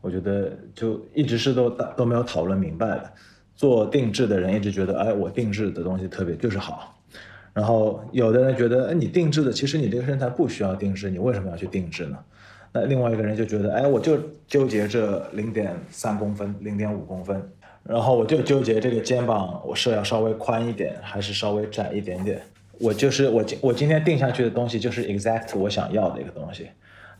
[0.00, 3.10] 我觉得就一直是都都没有讨论明白的。
[3.56, 6.92] 做定制的人一直觉得，哎，我定制的东西特别就是好。
[7.52, 12.18] 然后有的人觉得，哎，你定制的，其实你这个身材不需要定制，你为什么要去定制呢？
[12.76, 14.18] 那另外一个人就觉得，哎，我就
[14.48, 17.40] 纠结这零点三公分、零点五公分，
[17.84, 22.42] 然后我就纠结这个肩膀，我是要稍微宽一点，还是稍微窄一点点？
[22.80, 26.66] 我就是我今我今天定下去的东西，就是 exact 我想要的一个东西。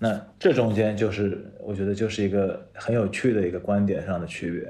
[0.00, 4.68] 那这中间就是我觉得就是一个很有趣的一个观点上的区别。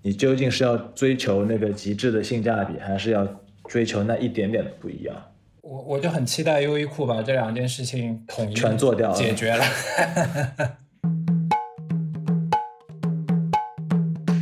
[0.00, 3.28] 你究竟是要追求那个极致的性价比，还是要
[3.68, 5.14] 追求那一点点的不一样？
[5.62, 9.64] 我我就很期待优衣库把这两件事情统一全做掉了解决了。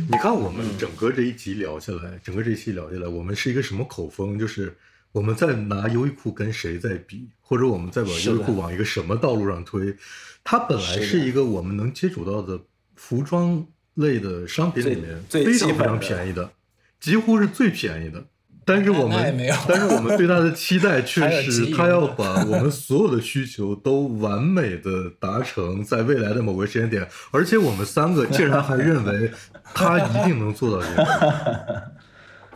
[0.09, 4.37] 你看我们整个这一集聊下来，整个这一期聊下来，我们是一个什么口风？
[4.39, 4.75] 就是
[5.11, 9.95] 我们在拿优衣库跟谁在比，或者我们在把优衣库往一个什么道路上推？
[10.43, 12.59] 它本来是一个我们能接触到的
[12.95, 13.63] 服装
[13.93, 16.51] 类的商品里面非常非常便宜的，
[16.99, 18.25] 几乎是最便宜的。
[18.63, 29.31] 但是我们，但是我们对他的期待却是，他要把我们所有的需求都完美的达成，在未来的某个时间点，而且我们三个竟然还认为
[29.73, 31.91] 他一定能做到这个。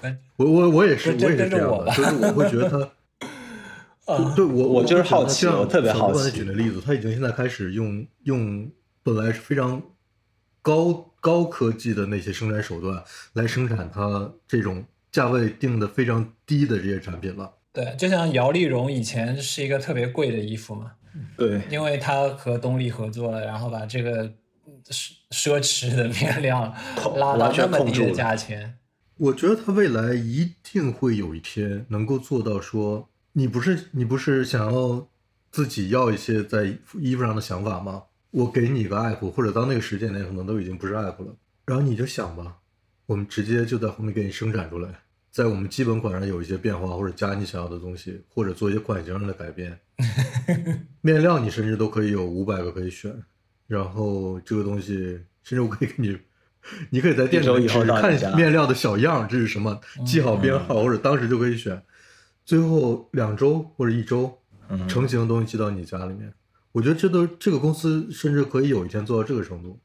[0.38, 2.88] 我我我也是，我也是这样的，就是我会觉得他，
[4.36, 6.30] 对我我就是好奇，我特别好奇。
[6.30, 8.70] 举的例子，他已经现在开始用用
[9.02, 9.82] 本来是非常
[10.62, 13.04] 高高科技的那些生产手段
[13.34, 14.86] 来生产他这种。
[15.16, 20.92] 价位定的非常低的这些产品了，对，就像姚丽蓉以前是一个特别贵的衣服嘛，
[21.38, 24.26] 对，因为他和东丽合作了，然后把这个
[24.90, 26.76] 奢奢侈的面料
[27.16, 28.78] 拉到这么低的价钱。
[29.16, 35.08] 我觉得他未来一定会有一天能够做到，说你不是你不是想要
[35.50, 38.04] 自己要一些在衣服上的想法吗？
[38.32, 41.34] 我给你一个 app，或者到那个时间点可能都已经不是 app 了，
[41.66, 42.58] 然后你就想吧，
[43.06, 44.90] 我们直接就在后面给你生产出来。
[45.36, 49.78] 在我们基本款上有一些变化，或者加你想要的东西，或者做一些款型上的改变。
[51.04, 53.14] 面料你甚至都可以有五百个可以选，
[53.68, 56.18] 然后这个东西甚至我可以给你，
[56.90, 61.84] 你可以在店里看面料的小样，这是什么，记好编号，或者当时就可以选。
[62.46, 64.40] 最后两周或者一周，
[64.88, 66.34] 成型的东西寄到你家里面。
[66.72, 69.78] 我觉得这都这个公司甚至可以有一天做到这个程度，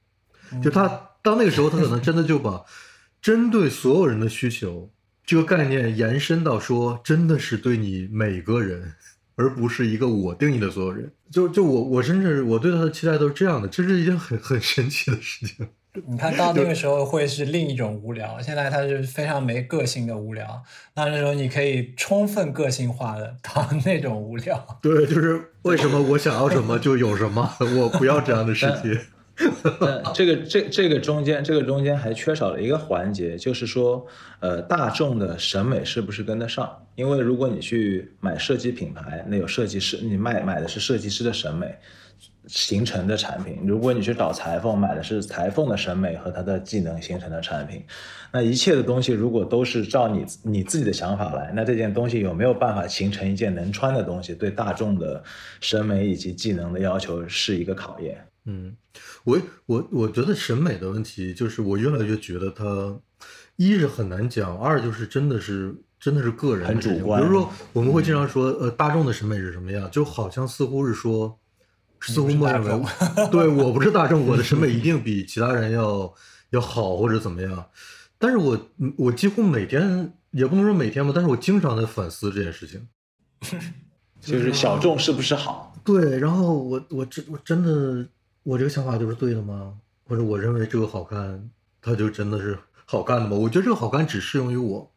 [0.63, 0.87] 就他
[1.25, 2.65] 到那个时候，他可能真的就把
[3.21, 4.89] 针对所有人的需求。
[5.31, 8.95] 这个概念延伸到说，真的是对你每个人，
[9.37, 11.09] 而不是一个我定义的所有人。
[11.31, 15.69] 就就我我甚至我对他的期待都是这样的，这是一件很很神奇的事情。
[16.05, 20.65] 你看到那个时候会是另一种无聊，现在它是非常没个性的无聊。
[20.97, 24.81] 那那时候你可以充分个性化的到那种无聊。
[24.83, 29.01] 对，就是为什么我想要什么就有什么，我不要这样的世界。
[29.81, 34.07] 那这个这这个中间，这个中间还缺少了一个环节，就是说，
[34.41, 36.71] 呃，大众的审美是不是跟得上？
[36.95, 41.75] 因为如果你去买设计品牌，那有设计师，你卖买的是设计师的审美
[42.47, 47.83] 形成的产品；如果你去找裁缝，买的是裁缝的审美和他的技能形成的产品。
[48.31, 54.35] 那一切的东西如果都是照你你自己的想法来，那这件东西有没有办法形成一件能穿的东西？
[54.35, 55.23] 对大众的
[55.61, 58.23] 审美以及技能的要求是一个考验。
[58.47, 58.75] 嗯，
[59.25, 62.99] 我我我觉得审美的问题，就是我越来越觉得它，
[63.57, 67.21] 一是很难讲，二就是真的是真的是个人很主观。
[67.21, 71.39] 比如说，我们会经常说，呃，大众的审美是什么样，就好像似乎是说，
[72.01, 72.89] 似乎默认为，
[73.31, 76.13] 对我不是大众，我的审美一定比其他人要
[76.49, 77.67] 要好或者怎么样。
[78.19, 82.89] 但是我我几乎每天也不能说每天吧，但是我经常在反思这件事情，
[84.19, 85.77] 就是小众是不是好？
[85.85, 88.09] 对，然后我我真我真的。
[88.43, 89.75] 我这个想法就是对的吗？
[90.09, 93.37] 或者我认为这个好看，它就真的是好看的吗？
[93.37, 94.91] 我觉得这个好看只适用于我。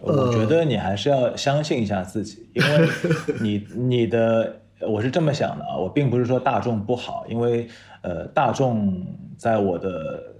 [0.00, 2.88] 我觉得你还是要相信一下自己，因为
[3.40, 7.68] 你 你的我是这么想的啊，我并不是说大众不好，因为
[8.00, 9.06] 呃，大众
[9.36, 10.34] 在我的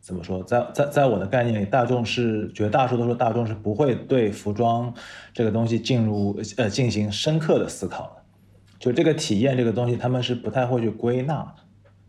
[0.00, 4.92] 怎么说，在在在我的概念里，大众是绝大多数大众是不会对服装
[5.32, 8.17] 这个东西进入呃进行深刻的思考的。
[8.78, 11.54] 就这个体验这个东西，他们是不太会去归纳，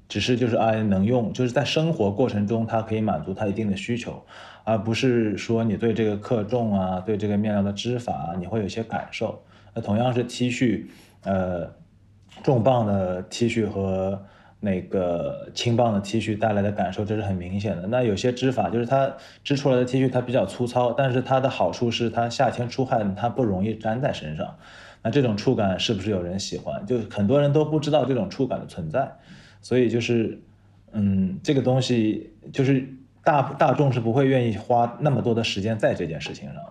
[0.08, 4.24] 只是就是啊能用，就是在生活过程中它可以满足它一定的需求，
[4.64, 9.42] 而不是说你对这个克重啊，对这个面料的织法你会有些感受。
[9.74, 10.86] 那同样是 T 恤，
[11.24, 11.72] 呃，
[12.44, 14.24] 重磅的 T 恤和
[14.60, 17.88] 那个轻磅的 T 恤带来的感受，这是很明显的。
[17.88, 19.12] 那有些织法就是它
[19.44, 24.56] 织出来的 T 恤它比较粗糙，但是它的好处是它夏天出汗它不容易粘在身上。
[25.02, 26.86] 那这种触感是不是有人喜欢？
[26.86, 29.12] 就很多人都不知道这种触感的存在，
[29.62, 30.40] 所以就是，
[30.92, 32.88] 嗯，这个东西就是
[33.24, 36.64] 大大众是不会愿意花那么多的时间在这件事情上。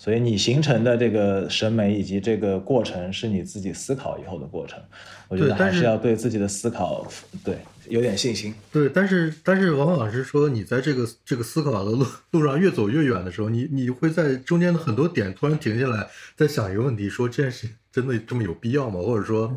[0.00, 4.82] 所以你形成的这个审美以及这个过程是你自己思考以后的过程，
[5.28, 7.06] 我觉得还是要对自己的思考
[7.44, 8.54] 对有点信心。
[8.72, 18.98] 对，但是但是往往是说你在这个这个思考的路路上越走越远的时候，你你会在中间的很多点突然停下来，在想一个问题：说这件事真的这么有必要吗？
[19.02, 19.54] 或者说，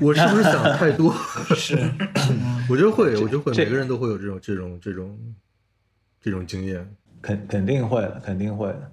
[0.00, 1.12] 我是不是想太多？
[1.56, 1.76] 是，
[2.70, 5.18] 我觉得会，我觉得会，每个人都会有这种这种这种
[6.22, 6.88] 这种经验，
[7.20, 8.92] 肯肯定会的，肯定会的。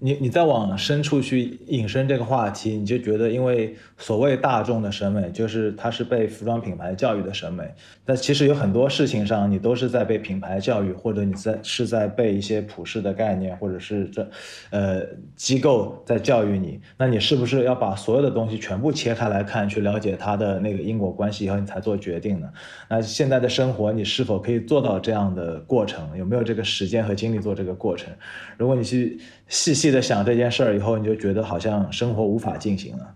[0.00, 7.64] 你你再往深处去引申这个话题，你就觉得，因为所谓大众的审美，就是它是被服装品牌教育的审美。
[8.04, 14.28] 但其实有很多事情上，你都是在被品牌教育，或者你在是在被一些普世的概念，或者是这
[14.70, 15.02] 呃
[15.34, 16.80] 机构在教育你。
[16.96, 22.48] 那你是不是要把所有的东西全部切开来看，去了解它的那个因果关系以后，你才做决定呢？
[22.88, 26.16] 那现在的生活，你是否可以做到这样的过程？
[26.16, 28.12] 有没有这个时间和精力做这个过程？
[28.56, 29.18] 如果你去
[29.48, 29.90] 细细。
[29.90, 33.14] 的想这件事儿以后，你就觉得好像生活无法进行了。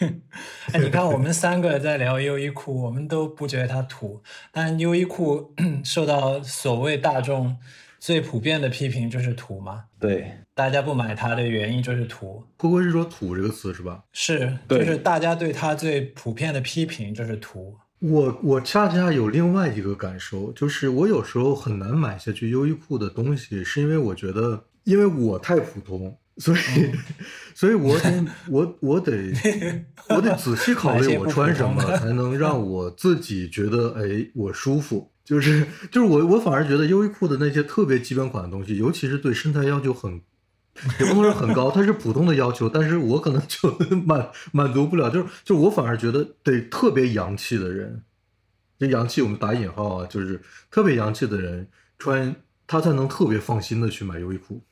[0.72, 5.54] 哎，你看我们三个在聊优衣库，我们都不觉得它土，但优衣库
[5.84, 7.56] 受到所谓大众
[8.00, 9.84] 最普遍的批评就是土嘛。
[10.00, 12.42] 对，大家不买它的原因就是土。
[12.58, 14.02] 会不会是说“土”这个词是吧？
[14.12, 17.76] 是，就是大家对它最普遍的批评就是土。
[18.00, 24.64] 我我恰恰有另外一个感受，就是我有时候很难买下去优衣库的东西，是因为我觉得。
[24.86, 26.92] 因为我太普通，所以，
[27.54, 29.12] 所以我得我我得
[30.08, 35.12] 我得仔细考虑我穿什么才能让我自己觉得哎我舒服。
[35.24, 40.20] 就是就是我我反而觉得优衣库的那些特别基本款的东西，尤其是对身材要求很
[41.00, 43.76] 也不能说很高，它是普通的要求，但是我可能就
[44.06, 45.10] 满满足不了。
[45.10, 48.02] 就是就是我反而觉得得特别洋气的人，
[48.78, 51.66] 这洋气我们打引号啊，就是特别洋气的人
[51.98, 52.36] 穿
[52.68, 54.62] 他才能特别放心的去买优衣库。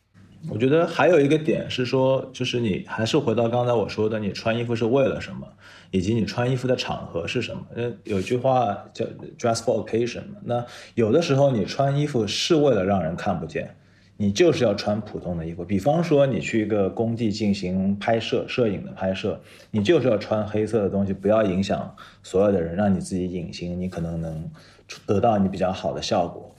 [0.51, 5.47] 我觉得还有一个点是说，就是你还是回到刚才我说的，你穿衣服是为了什么，
[5.91, 7.63] 以及你穿衣服的场合是什么。
[7.75, 9.05] 嗯，有句话叫
[9.39, 10.37] dress for occasion 嘛。
[10.45, 10.65] 那
[10.95, 13.75] 有的时候你穿衣服是为了让人看不见，
[14.17, 15.65] 你就是要穿普通的衣服。
[15.65, 19.41] 比方说你去一个工地进行拍摄、摄影的拍摄，
[19.71, 24.51] 你就是要穿黑色的东西，不要影响所有的人，让你自己隐形，你可能能
[25.07, 26.54] 得到你比较好的效果。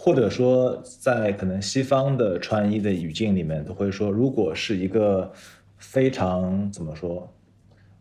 [0.00, 5.30] 或者说，在可能西方的穿衣的语境里面，都会说，如果是一个
[5.76, 7.28] 非常怎么说，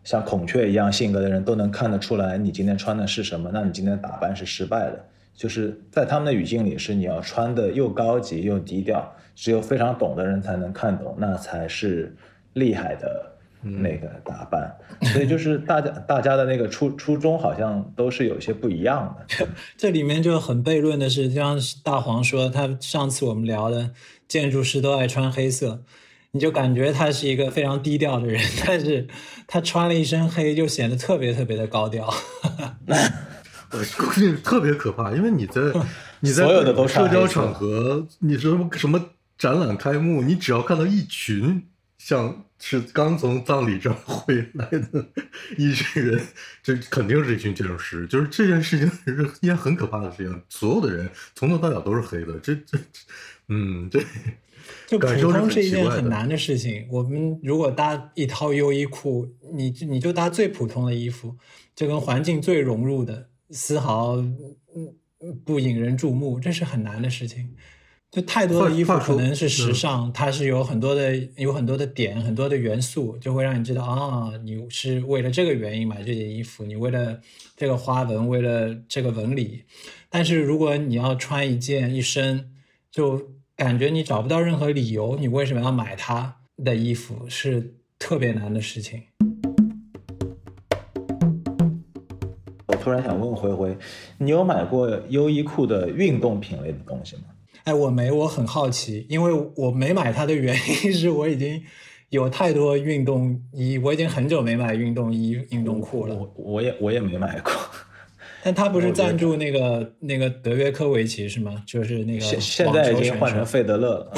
[0.04, 5.04] 像孔雀一样性格的人，都能看得出来你今天穿的是什么，那你今天打扮是失败的。
[5.34, 12.16] 就是在他们的语境里，是你要穿的又高级又低调，只有非常懂的人才能看懂，那才是
[12.54, 13.37] 厉害的。
[13.62, 14.74] 那个打扮，
[15.14, 19.48] 所以就是大家大家的那个初初衷好像都是有些不一样的。
[19.76, 23.92] 这里面就很悖论的是，就像大黄说，他上次我们聊的
[24.28, 25.84] 建筑师都爱穿黑色，
[26.32, 29.08] 你就感觉他是一个非常低调的人，但是
[29.48, 32.08] 他穿了一身黑就显得特别特别的高调。
[33.72, 35.62] 我 估计特别可怕，因为你在
[36.22, 41.64] 你在所有的都社交场合，你说什么展览开幕，你只要看到一群
[41.98, 42.44] 像。
[42.60, 45.06] 是刚从葬礼上回来的
[45.58, 46.22] 一群人，
[46.64, 48.06] 这肯定是一群建筑师。
[48.08, 52.40] 就是这件事情是一件很可怕的事情，所有的人从头到脚都是黑的。
[52.40, 52.78] 这这，
[53.48, 54.04] 嗯，对
[54.88, 56.88] 就普通是一件很难的事情。
[56.90, 61.38] 我们如果搭一套优衣库，你你就搭最普通的衣服，
[61.76, 67.56] 就跟环境最融入的，丝毫嗯不引人注目，这是很难的事情。
[68.10, 77.20] 就太多的衣服可能是时尚，它是有很多的有很多的点，很多的元素，就会让你知道啊，你是为了这个原因买这件衣服，你为了
[77.58, 79.66] 这个花纹，为了这个纹理。
[80.10, 82.50] 但是如果你要穿一件一身，
[82.90, 83.22] 就
[83.58, 89.04] 感觉你找不到任何理由，你为什么要买它的衣服，是特别难的事情。
[92.68, 93.78] 我突然想问灰灰，
[94.18, 97.24] 你有买过优衣库的运动品类的东西吗？
[97.68, 101.62] 哎，我没，我很好奇，因为我没买它的原因是我已经
[102.12, 106.16] 有太多运动衣，我已经很久没买运动衣、运动裤了。
[106.16, 107.52] 我我也我也没买过，
[108.42, 111.62] 但他不是赞助那个那个德约科维奇是吗？
[111.68, 114.14] 就是那个现现在已经换成费德勒了。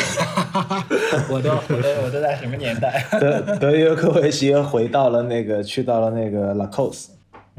[1.32, 3.04] 我都我都我都在什么年代？
[3.20, 7.10] 德德约科维奇回到了那个去到了那个拉科斯。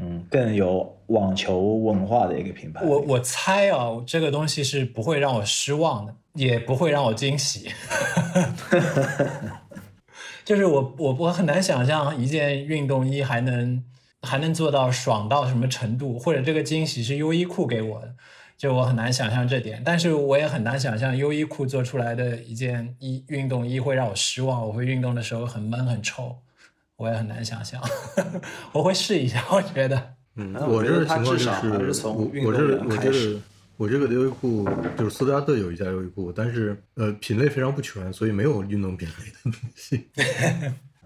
[0.01, 2.81] 嗯，更有网球文化的一个品牌。
[2.83, 7.69] 我我猜啊，这个东西是不会让我失望的，也不会让我惊喜。
[10.43, 13.83] 就是我我我很难想象一件运动衣还能
[14.23, 18.15] 还能做到爽到什么程度，或者这个惊喜是优衣库给我的，
[18.57, 19.83] 就我很难想象这点。
[19.85, 26.35] 但是我也很难想象优衣库做出来的一件衣运动衣会让我失望，我会运动的时候很闷很臭。
[27.01, 27.81] 我也很难想象，
[28.71, 29.43] 我会试一下。
[29.51, 29.99] 我觉得，
[30.35, 31.49] 嗯，我这个情况就是，
[32.07, 33.39] 我我这我这个
[33.75, 40.05] 我这个优衣库就是斯图加特有一家优衣库，但是呃品类非常不全，所以没有运动品类的东西。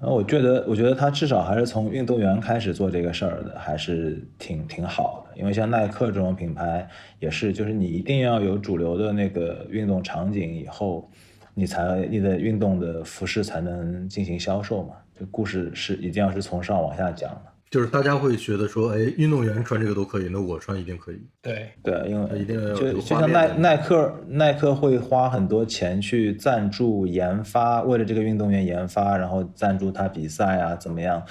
[0.01, 5.39] 啊， 我觉得我觉得他至少还是从运动员开始做这个事儿的，还是挺挺好的。
[5.39, 6.85] 因为像耐克这种品牌
[7.19, 11.09] 也是，就是你一定要有主流的那个运动场景以后。
[11.57, 14.95] 你才你的运动的服饰才能进行销售嘛。
[15.17, 17.41] 这故事是一定要是从上往下讲的。
[17.71, 21.19] 就是大家会觉得说，哎，运动员穿这个都可以，那我穿一定可以。
[21.41, 31.21] 对对，因为一定要有就就像耐耐克，耐克会花很多钱去赞助研发，为了这个运动员研发，然后赞助他比赛啊，怎么样？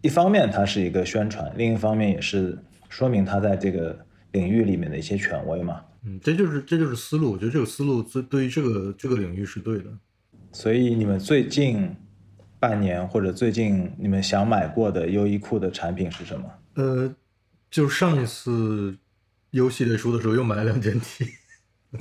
[0.00, 2.58] 一方面它是一个宣传，另一方面也是
[2.88, 3.96] 说明他在这个
[4.32, 5.82] 领域里面的一些权威嘛。
[6.04, 9.84] 嗯，这就是这就是思路，我觉得这个思路对对于这个这个领域是对的。
[10.52, 11.94] 所以你们最近
[12.60, 16.48] 半年或者最近你们想买过的优衣库的产品是什么？
[16.74, 17.12] 呃，
[17.70, 18.96] 就上一次
[19.52, 21.24] 优系列书的时候又买了两件 T，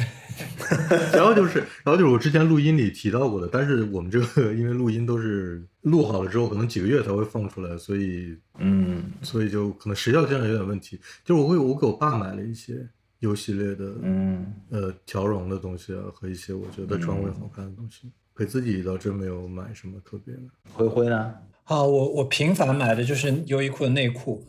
[1.13, 10.99] 然后就是，然后就是我之前录音里提到过的，但是我们这个因为录音都是录好了之后，可能几个月才会放出来，所以嗯所以就可能时效性上有点问题。
[11.23, 12.87] 就是我会我给我爸买了一些
[13.19, 18.11] U 系列的嗯，呃条绒的东西啊，和一些我觉得穿会好看的东西。
[18.39, 20.41] 给自己倒真没有买什么特别的。
[20.71, 21.35] 灰灰呢？
[21.65, 24.43] 啊，我我频繁买的就是优衣库的内裤，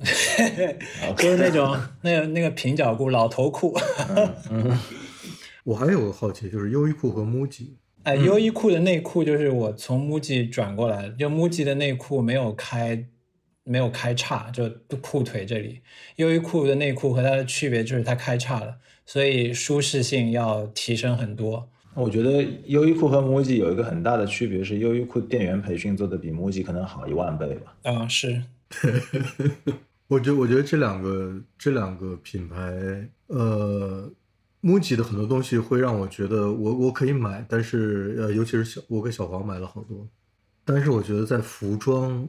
[1.19, 3.77] 就是那种那个那个平角裤、老头裤。
[5.65, 7.73] 我还有个好奇，就是优衣库和 MUJI，
[8.05, 13.05] 哎，优衣库的内裤就是我从 MUJI 转过来的，就 MUJI 的内裤没有开
[13.65, 14.71] 没有开叉，就
[15.03, 15.83] 裤腿这里。
[16.17, 21.69] 优衣库的内裤和它的区别就是它开叉了，所以舒适性要提升很多。
[21.95, 27.77] 我觉得优衣库和 MUJI 有一个很大的区别是，优衣库店员培训做的比 MUJI 可能好一万倍吧。
[27.83, 28.43] 啊、是，
[30.07, 34.11] 我觉得我觉得这两个这两个品牌，呃
[34.63, 40.07] ，MUJI 的很多东西会让我觉得我我可以买，但是呃，尤其是小我给小黄买了好多，
[40.65, 42.27] 但是我觉得在服装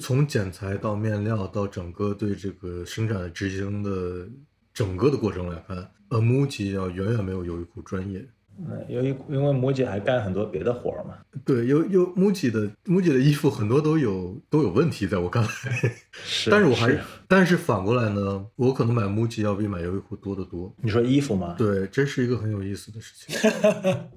[0.00, 4.28] 从剪裁到面料到整个对这个生产的执行的
[4.72, 5.76] 整个的过程来看，
[6.10, 8.24] 呃，MUJI 要远远没有优衣库专业。
[8.58, 11.14] 嗯，优衣库因为 MUJI 还干很多别的活儿嘛。
[11.44, 15.48] 对，有有 MUJI 的 MUJI 的衣服很多都有都有问题，在我看来。
[16.12, 20.72] 是但是我还是但是反过来呢，我可能买 MUJI 要比买优衣库多得多。
[20.82, 21.54] 你说衣服吗？
[21.58, 23.50] 对，这是一个很有意思的事情。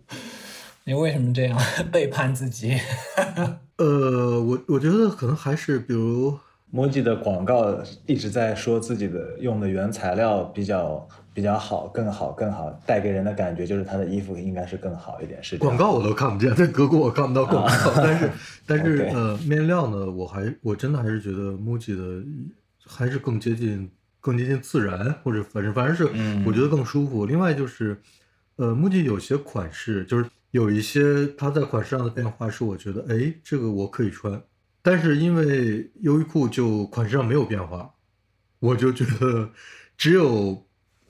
[0.87, 1.57] 你为什么这样
[1.91, 2.77] 背叛自己？
[3.77, 6.37] 呃，我我觉得可能还是比如
[6.73, 7.75] MUJI 的广告
[8.05, 18.31] 一直在说自己的用的原材料比较比较好，更好更好，带给人的感觉就是他的衣服应该是更好一点，是广告我都看不见，在德国我看不到广告， 但是
[18.65, 22.25] 但是呃，面料呢，我还我真的还是觉得 MUJI 的
[22.87, 26.41] 还是更接近更接近自然，或者反正反正是嗯。
[26.47, 27.25] 我觉得更舒服。
[27.25, 27.99] 另外就是
[28.55, 34.41] 呃，MUJI 有些款式就是有一些它在款式上的变化是我觉得哎这个我可以穿，
[34.81, 37.91] 但是因为优衣库就款式上没有变化，
[38.59, 39.49] 我就觉得
[39.97, 40.65] 只有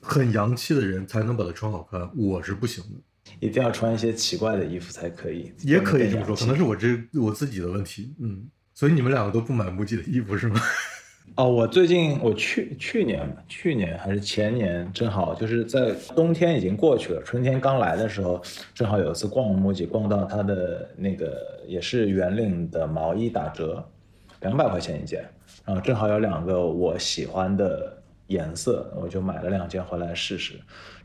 [0.06, 3.00] 很洋气的人才能把它穿好看，我是不行的。
[3.40, 10.60] 一定要穿一些奇怪的衣服才可以，也可以这么说，可能是是我这我自己的问题，嗯，所以你们两个都不买 MUJI 的衣服是吗？
[11.34, 18.40] 哦，我最近我去去年吧去年还是前年，正好就是在冬天已经过去了，春天刚来的时候，
[18.72, 23.84] 正好有一次逛 MUJI，逛到它的那个也是圆领的毛衣打折，
[24.42, 25.28] 两百块钱一件，
[25.64, 27.95] 然后正好有两个我喜欢的
[28.28, 30.54] 颜色，我就买了两件回来试试，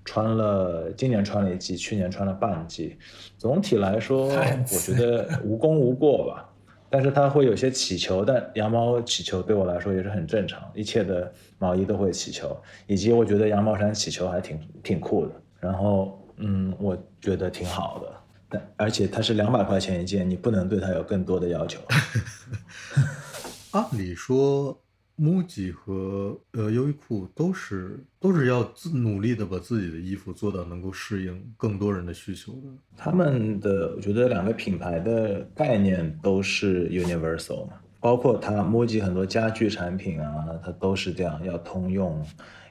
[0.04, 2.98] 穿了今年穿了一季，去年穿了半季，
[3.38, 4.28] 总体来说
[4.72, 6.48] 我觉得无功无过吧。
[6.94, 12.54] 但是它会有些起球，但羊毛起球对我来说也是很正常，一切的毛衣都会起球，
[12.86, 15.32] 以及我觉得羊毛衫起球还挺挺酷的。
[15.62, 18.12] 然后，嗯，我觉得挺好的，
[18.50, 21.80] 但而且它是两百块钱一件，你不能对它有更多的要求。
[23.72, 24.78] 按理说
[25.22, 32.68] ，MUJI 和呃优衣库都是都是要自努力的把自己的衣服做到能够适应更多人的需求的。
[32.98, 42.20] 他们的我觉得两个品牌的概念都是 universal 嘛，包括它 MUJI 很多家具产品啊，它都是这样，要通用，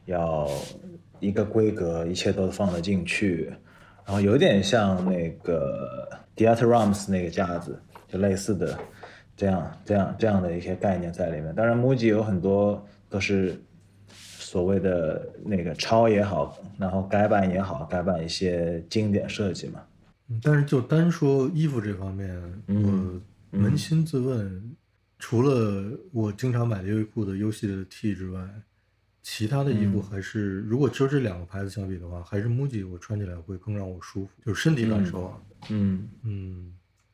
[0.06, 0.48] 要
[1.20, 3.52] 一个规格，一切都放得进去，
[4.04, 8.76] 然后有点像那个 Diatrams 那个架子，就类似的
[9.40, 11.54] 这样这样这样的一些概念在里面。
[11.54, 13.58] 当然，MUJI 有很多都是
[14.10, 19.80] 所谓的那个抄也好，然后改版也好，改版一些经典设计嘛。
[20.28, 22.28] 嗯但是就单说衣服这方面，
[22.66, 23.18] 嗯
[23.50, 24.76] 我扪心自问，
[25.18, 28.46] 除了我经常买的优衣库的 U 系列的 T 之外，
[29.22, 35.38] 其他的衣服还是、如果只有这两个牌子相比的话，还是 MUJI 我穿起来会更让我舒服，就是身体感受啊。
[35.70, 36.72] 嗯，嗯，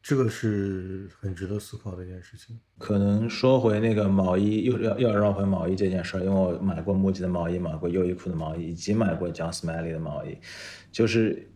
[0.09, 2.57] 这个是很值得思考的一件事情。
[2.79, 10.39] 可能说回那个毛衣，又要又要绕回毛衣这件事儿，因为我买过 MUJI 的毛衣，买过优衣库的毛衣，以及买过 John Smiley 的毛衣，
[10.93, 11.51] 就是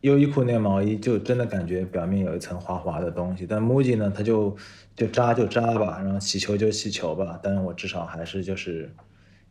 [0.00, 4.56] 优衣库那个毛衣就真的感觉表面有一层滑滑的东西，但 MUJI 呢，它就
[4.96, 8.92] 就扎就扎吧，然后起球就起球吧，但是我至少还是就是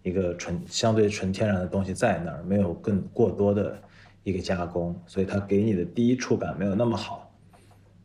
[0.04, 3.82] 一个纯相对纯天然的东西在那儿，没有更过多的
[4.24, 7.30] 一个加工，所以它给你的第一触感没有那么好，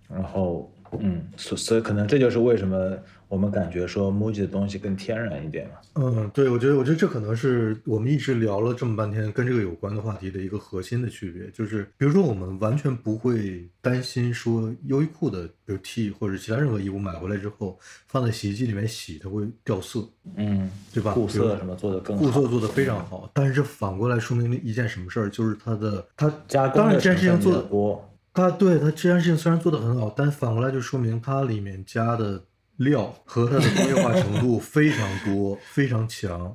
[0.09, 2.97] 然后嗯，所所以可能这就是为什么。
[3.29, 5.75] 我们感觉说 MUJI 的东西更天然一点嘛？
[5.95, 17.77] 嗯，对，我觉得，我觉得这可能是我们一直聊了这么半天跟这个有关的话题的一个核心的区别，就是比如说我们完全不会担心说优衣库的比如 T 或者其他任何衣服买回来之后
[18.07, 21.13] 放在洗衣机里面洗它会掉色，嗯，对吧？
[21.13, 25.29] 固色什么做的更好固色做的非常好，但是这反过来说明一件什么事儿？
[25.29, 32.45] 就是它的它加当然这件事情做的多，它对它这件事情虽然做的很好，但反过来就说明它里面加的。
[32.79, 36.55] 料和它的工业化程度非常多， 非常强。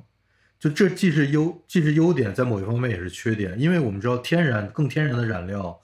[0.56, 3.58] 就这既是优，既是优点，在某一方面也是缺点。
[3.58, 5.80] 因为我们知道，天然更天然的染料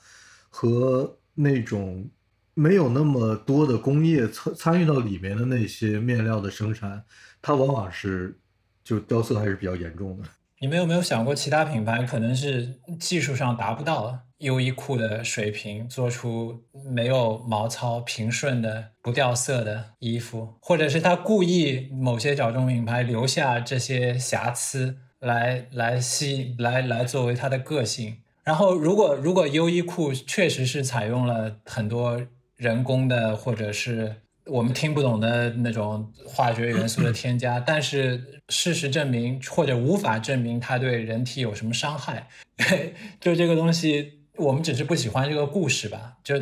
[0.48, 2.08] 和那种
[2.54, 7.02] 没有那么多的工业参参与到里面的那些面料的生产，
[7.42, 8.38] 它往往是
[8.84, 10.28] 就掉色还是比较严重的。
[10.60, 28.16] 你们有没有想过，其他品牌可能是技术上达不到优衣库的水平，做出没有毛糙、平顺的、不掉色的衣服，或者是他故意某些小众品牌留下这些瑕疵来来吸来来作为它的个性。
[28.42, 32.20] 然后，如果如果优衣库确实是采用了很多
[32.56, 34.16] 人工的，或者是。
[34.48, 42.28] 我们听不懂的那种化学元素的添加，但是事实证明或者无法证明它对人体有什么伤害。
[43.20, 46.16] 就这个东西，我们只是不喜欢这个故事吧。
[46.24, 46.34] 就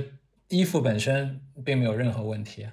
[0.48, 2.72] 衣服本身并没有任何问题啊。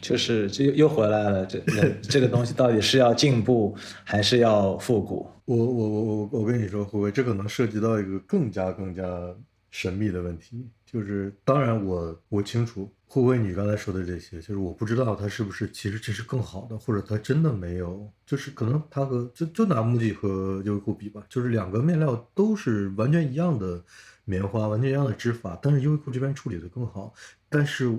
[0.00, 1.58] 就是这又回来了，这
[2.02, 3.74] 这个东西到底是要进步
[4.04, 5.28] 还是要复古？
[5.46, 9.02] 我我我我我跟你说，胡威，这可能涉及到一个更加更加
[9.70, 10.68] 神秘的问题。
[10.84, 12.88] 就是当然，我我清楚。
[13.08, 23.82] 会不会你刚才说的这些，就是我不知道它是不是其实这是更好的，或者它真的没有，就是可能它和就就拿 MUJI 和优衣库比吧，就是两个面料都是完全一样的
[24.24, 27.14] 棉花，完全一样的织法，但是优衣库这边处理的更好。
[27.48, 27.96] 但是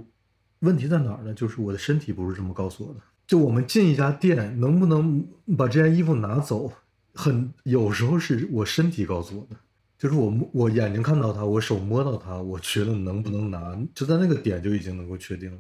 [0.59, 1.33] 问题在哪儿呢？
[1.33, 2.99] 就是我的身体不是这么告诉我的。
[3.25, 5.25] 就我们进一家店，能不能
[5.57, 6.71] 把这件衣服拿走，
[7.13, 9.55] 很有时候是我身体告诉我的。
[9.97, 15.57] 就是我我眼睛看到它，我手摸到它，我觉得能不能拿，就在那个点就已经能够确定了。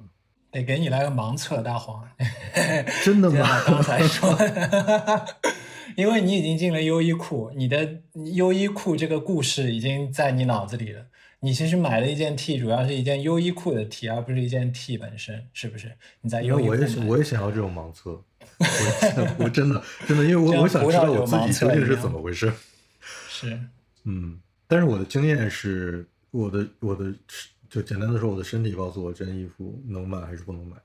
[0.51, 2.07] 得给你来个盲测，大黄。
[3.03, 3.45] 真的吗？
[3.65, 4.37] 刚才说，
[5.97, 8.01] 因为你已经进了优衣库，你的
[8.35, 11.05] 优衣库这个故事已经在你脑子里了。
[11.39, 15.91] 你其实买了一件 T，主要是一件优衣库的 T，而不是一件 T 本身，是不是？
[16.21, 16.69] 你在优衣库。
[16.69, 18.11] 我也是，我也想要这种盲测。
[18.59, 22.51] 我 我真的真的，因为我我想知道我自己究竟是怎么回事。
[23.29, 23.59] 是。
[24.09, 27.13] 嗯，但是我的经验是，我的我的
[27.69, 30.77] 就简单的说，我的身体告诉我这件衣服能买还是不能买。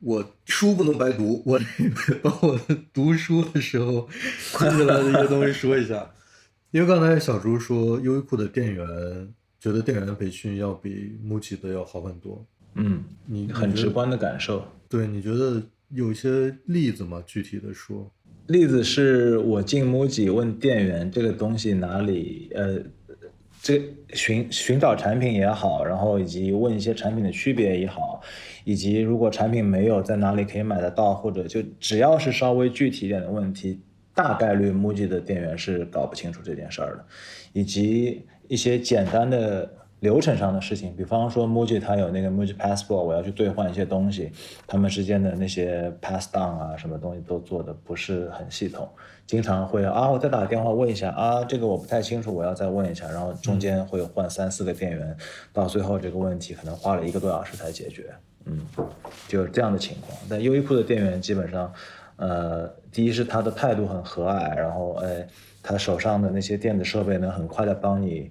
[0.00, 1.58] 我书不能白读，我
[2.22, 2.60] 把我
[2.92, 4.06] 读书的时候
[4.52, 6.10] 看起来的一些东西说一下。
[6.70, 8.86] 因为刚才小朱说优衣库的店员
[9.58, 12.46] 觉得店员培训要比 MUJI 的要好很多。
[12.74, 14.66] 嗯，你很直观的感受。
[14.86, 17.22] 对，你觉得有一些例子吗？
[17.26, 18.12] 具体的说。
[18.48, 22.78] 例子是我进 MUJI 问店员这个东西哪里，呃，
[23.62, 23.82] 这
[24.14, 28.20] 寻寻找产品也好，然后以及问一些产品的区别也好，
[28.64, 33.80] 以及如果产品没有在哪里可以买得到，或者就只要是稍微具体一点的问题，
[34.14, 37.04] 大概率 MUJI 的店员是搞不清楚这件事儿的，
[37.52, 39.70] 以及一些简单的。
[40.00, 44.30] 流程上的事情，比方说 MUJI 它有那个 MUJI Passport，我要去兑换一些东西，
[44.66, 48.88] 他们之间的那些 pass down 啊，什么东西都做的不是很系统，
[49.26, 55.16] 经常会啊，我再打电话问一下啊，这个我不太清楚，我要再问一下，然后中间会换三四个店员，
[55.52, 58.14] 到最后这个问题可能花了一个多小时才解决，
[58.44, 58.60] 嗯，
[59.26, 60.16] 就是这样的情况。
[60.30, 61.72] 但优衣库的店员基本上，
[62.14, 65.26] 呃，第一是他的态度很和蔼，然后哎，
[65.60, 68.30] 他手上的那些电子设备能很快的帮你。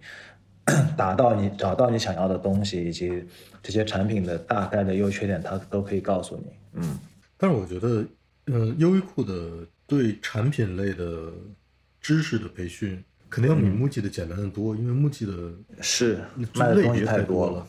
[0.98, 3.23] 达到你找到你想要的东西，以及
[3.64, 6.44] 这些产品的大概的优缺点，它都可以告诉你。
[6.73, 6.99] 嗯，
[7.38, 8.06] 但是我觉得，
[8.45, 11.31] 呃，优衣库的对产品类的
[12.02, 16.19] 知识的培训，肯定要比 MUJI 的简单的多，因为 MUJI 的是
[16.53, 17.65] 卖的东西太多了，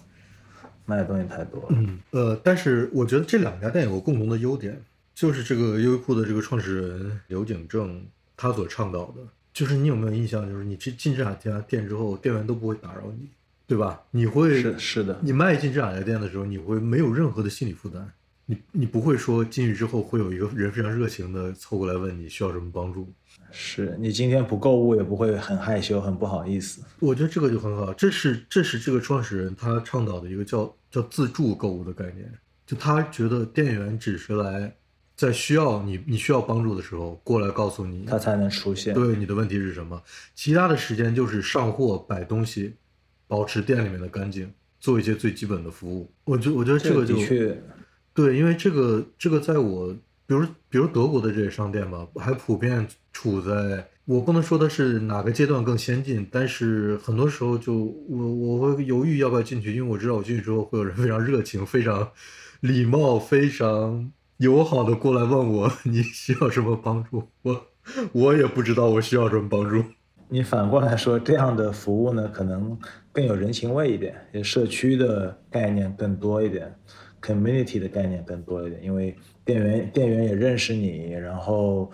[0.85, 1.69] 卖的东西太多了。
[1.71, 4.81] 嗯，呃，但是我觉得这两家店有个共同的优点，
[5.15, 8.05] 就是这个优衣库的这个创始人刘景正
[8.37, 9.23] 他所倡导的。
[9.59, 10.49] 就是你有没有印象？
[10.49, 13.29] 就是你去进这两家店之后，店员都不会打扰你，
[13.67, 14.01] 对吧？
[14.13, 15.19] 你会是是的。
[15.21, 18.09] 你迈进这两家店的时候，你会没有任何的心理负担，
[18.47, 23.13] 你你不会说进去之后会有一个人非常热情的凑过来问你需要什么帮助。
[23.51, 26.81] 是你今天不购物也不会很害羞、很不好意思。
[27.01, 32.33] 我觉得这个就很好，这是这是这个创始人他倡导的一个叫叫自助购物的概念，
[32.65, 34.73] 就他觉得店员只是来
[35.19, 38.95] 在需要你你需要帮助的时候过来告诉你，他才能出现。
[38.95, 40.01] 对你的问题是什么，
[40.37, 42.73] 其他的时间就是上货、摆东西、
[43.27, 46.09] 保持店里面的干净，做一些最基本的服务。
[46.23, 47.17] 我觉我觉得这个就
[48.15, 49.93] 对，因为这个这个在我
[50.25, 57.75] 比如比如德国的这些商店吧，还普遍处在我不能说的是哪个阶段更先进，但是很多时候就
[58.09, 62.09] 我我会犹豫要不要进去，因为我知道我进去之后会有人非常热情、非常
[62.61, 67.67] 礼貌、非常友好的过来问我 你需要什么帮助，我
[68.13, 69.83] 我也不知道我需要什么帮助。
[70.29, 72.79] 你反过来说，这样的服务呢，可能
[73.11, 76.73] 更有人情味一点，也社区的概念更多一点
[77.21, 81.91] ，community 的概念更多一点，因为店员店员也认识你，然后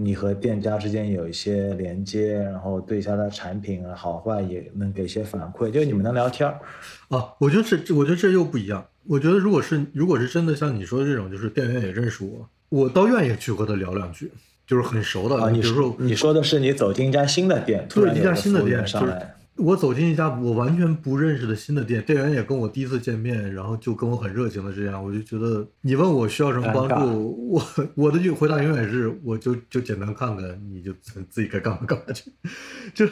[0.00, 6.60] 你和店家之间有一些连接，然后对一下他的产品啊好坏也能给一些反馈，就你们能聊天儿。
[7.08, 8.86] 啊，我觉得这，我觉得这又不一样。
[9.08, 14.30] 我觉得如果是如果是真的像你说的这种，就是店员也认识我，我倒愿意去和他聊两句，
[14.64, 15.42] 就是很熟的。
[15.42, 27.62] 啊，你说你说的是你走进一家新的店，突然一家新的店，上来，我走进一家我完全不认识的新的店，店员也跟我第一次见面，然后就跟我很热情的这样，我就觉得你问我需要什么帮助，我
[27.94, 32.30] 我的回答永远是我就就简单看看，你就自自己该干嘛干嘛去，
[32.94, 33.06] 就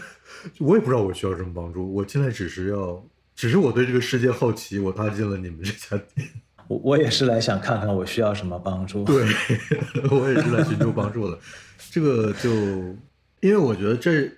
[0.58, 3.04] 我也不知道我需要什么帮助，我现在只是要，
[3.34, 6.28] 只是我对这个世界好奇，我踏进了你们这家店。
[6.68, 9.02] 我我也是来想看看我需要什么帮助。
[9.06, 9.24] 对，
[10.10, 11.38] 我也是来寻求帮助的。
[11.90, 12.50] 这个就，
[13.40, 14.28] 因为我觉得这，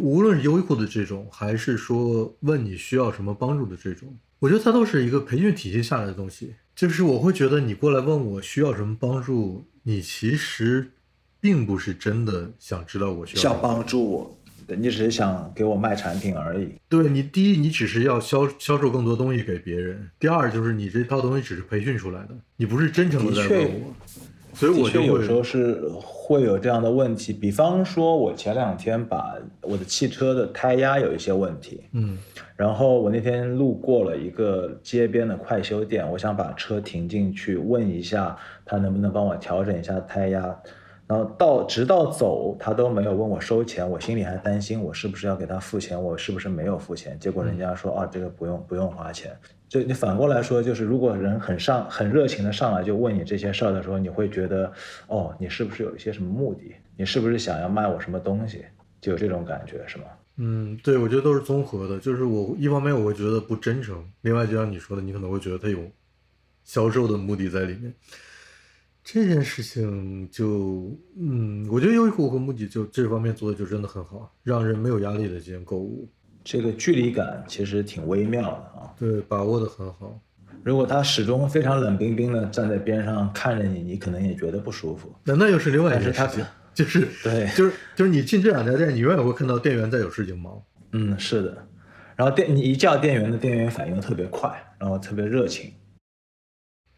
[0.00, 6.54] 无论是优衣库的这种，还是说问你需要什么帮助的这种，我觉得它都是一个培训体系下来的东西。
[6.74, 10.92] 就是我会觉得你过来问我需要什么帮助，你其实
[11.40, 16.68] 并不是真的想知道我需要什么想帮助我，对你只是想给我卖产品而已。
[16.88, 23.94] 对你，第一，你只是要销销售更多东西给别人；第二，就是你这套东西只是培训出来的，你不是真诚的在问我，
[24.54, 32.18] 所以我就有时候，是会有这样的问题，比方说，我前两天把我的汽车的胎压有一些问题，嗯
[32.56, 40.56] 然后我那天路过了一个街边的快修店，我想把车停进去问一下，他能不能帮我调整一下胎压。
[41.08, 47.18] 然后到直到走，他都没有问我收钱，我心里还担心我是不是要给他付钱，我是不是没有付钱。
[47.18, 49.36] 结果人家说啊，这个不用不用花钱。
[49.68, 54.70] 就你反过来说，就是如果人很上很热情的上来就问你这些事儿的时候，你会觉得
[55.06, 56.74] 哦，你是不是有一些什么目的？
[56.96, 58.64] 你是不是想要卖我什么东西？
[59.00, 60.04] 就有这种感觉是吗？
[60.36, 61.98] 嗯，对，我觉得都是综合的。
[61.98, 65.78] 就是我一方面我会觉得不真诚，另外就像你说的，你可能会觉得他有
[66.64, 67.92] 销售的目的在里面。
[69.04, 76.08] 这件事情就，嗯，我觉得优衣库和木吉就这方面做的就真的很好，让人没有压力的进行购物，
[76.44, 78.94] 这个距离感其实挺微妙的啊。
[78.98, 80.20] 对，把握的很好。
[80.62, 85.12] 如果他始终非常冷冰冰的站在边上看着你，你可能也觉得不舒服。
[85.24, 90.62] 那那又是另外一件事情，就是 对就是就是你进这两家店，你永远会看到店员在有事情忙。
[90.92, 91.66] 嗯，是的。
[92.14, 95.72] 然后店你一叫店员的，店员反应特别快，然后特别热情。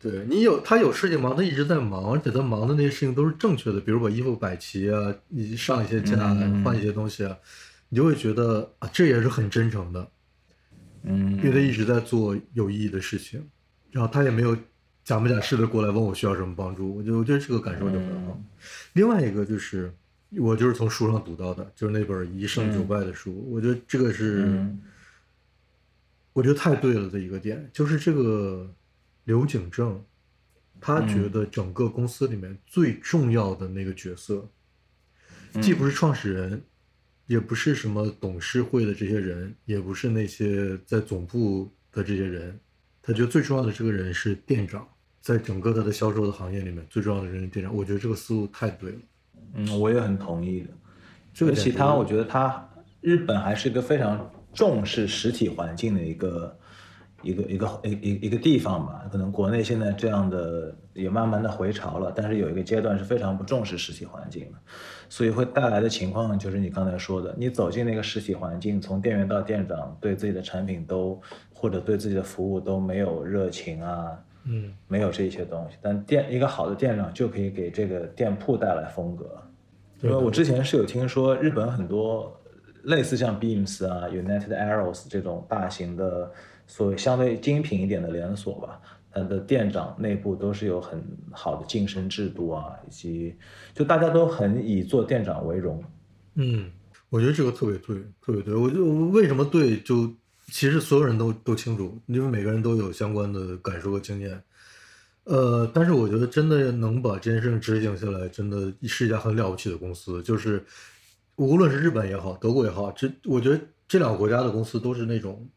[0.05, 7.35] 对你有他有事情忙，他一直在忙，而且他忙的那些事情都是正确的，比如把衣服摆齐啊，你上一些架，嗯换一些东西啊，
[7.89, 10.07] 你就会觉得啊，这也是很真诚的，
[11.05, 13.43] 嗯因为他一直在做有意义的事情，
[13.91, 14.55] 然后他也没有
[15.05, 18.39] 假模假式的过来问我需要什么帮助，我觉得我觉得这个感受就很好。
[18.39, 18.45] 嗯
[18.93, 19.91] 另外一个就是
[20.37, 24.45] 我就是从书上读到的，就是那本《一胜九败》的书，我觉得这个是。
[24.45, 24.83] 嗯
[26.35, 28.69] 我觉得太对了的一个点，就是这个
[29.25, 30.05] 刘景正，
[30.81, 34.49] 他觉得整个公司里面最重要的那个角色，
[35.61, 36.63] 既不是创始人，
[37.27, 42.59] 也不是什么董事会的这些人，也不是那些在总部的这些人，
[43.01, 44.87] 他觉得最重要的这个人是店长，
[45.21, 47.75] 在整个他的销售的行业里面，最重要的人是店长。
[47.75, 48.99] 我觉得这个思路太对了。
[49.55, 50.69] 嗯，我也很同意的。
[51.33, 52.69] 这个点是而且他，我觉得他
[53.01, 56.59] 日本还是一个非常重视实体环境的一个
[57.25, 59.05] 一个一个一一一个地方吧。
[59.11, 64.59] 可能国内现在这样的也慢慢的回潮了，但是有一个阶段是非常不重视实体环境的，
[65.09, 71.21] 所以会带来的情况就是你刚才说的，你走进那个实体环境，从店员到店长，对自己的产品都
[71.53, 74.13] 或者对自己的服务都没有热情啊，
[74.45, 79.27] 嗯，没有这些东西，但店一个好的店长就可以给这个店铺带来风格。
[80.03, 82.39] 因为我之前是有听说，日本很多
[82.83, 86.31] 类似像 Beams 啊、United Arrows 这种大型的
[86.67, 88.81] 所谓相对精品一点的连锁吧，
[89.13, 93.35] 它的店长内部都是有很好的晋升制度啊，以及
[93.75, 95.83] 就大家都很以做店长为荣。
[96.35, 96.71] 嗯，
[97.11, 98.55] 我觉得这个特别对，特别对。
[98.55, 100.13] 我就为什么对，就
[100.47, 104.43] 其实所有人都都清楚，因为每个人都有相关的感受和经验。
[105.25, 110.23] 呃，但是我觉得真的能把这件事情执行下来，真的是一家很了不起的公司。
[110.23, 110.63] 就是
[111.37, 115.49] 无论是日本也好，德国也好，这我觉得这两个国家的公司都是那种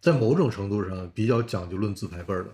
[0.00, 2.46] 在某种程度上比较讲究论资排辈的。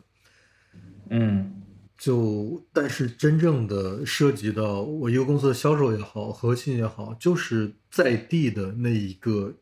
[1.11, 1.63] 嗯，
[1.97, 9.55] 就但是真正的涉及到我一个公司的销售也好，核心也好，就是在地的那一个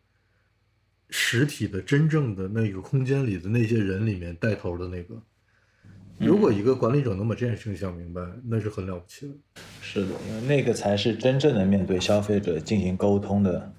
[1.11, 5.21] 实体的真正的那个空间里的那些人里面带头的那个。
[6.17, 9.35] 如果一个管理者能把这件事情想明白，那是很了不起的。
[9.83, 13.75] 是的，因为那个才是真正的面对消费者进行沟通的，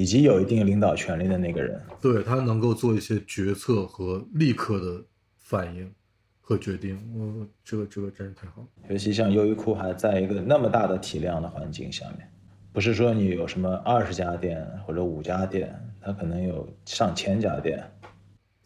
[0.00, 1.78] 以及有一定领导权力的那个人。
[2.00, 5.04] 对他能够做一些决策和立刻的
[5.36, 5.92] 反应
[6.40, 8.68] 和决定，我这个这个真是太好了。
[8.88, 12.26] 尤其像优衣库还在一个那么大的体量的环境下面，
[12.72, 15.70] 不是说你有什么二十家店或者五家店，
[16.00, 17.84] 它可能有上千家店。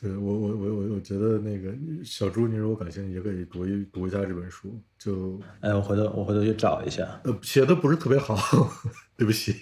[0.04, 1.72] 对我我我我我觉得那个
[2.04, 4.78] 小朱，你如果感兴趣，也可以读一读一下这本书。
[4.98, 7.18] 就哎，我回头我回头去找一下。
[7.24, 8.36] 呃，写的不是特别好，
[9.16, 9.54] 对不起。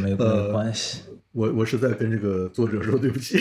[0.00, 1.02] 没没关系。
[1.32, 3.36] 我我是在跟这个作者说对不起。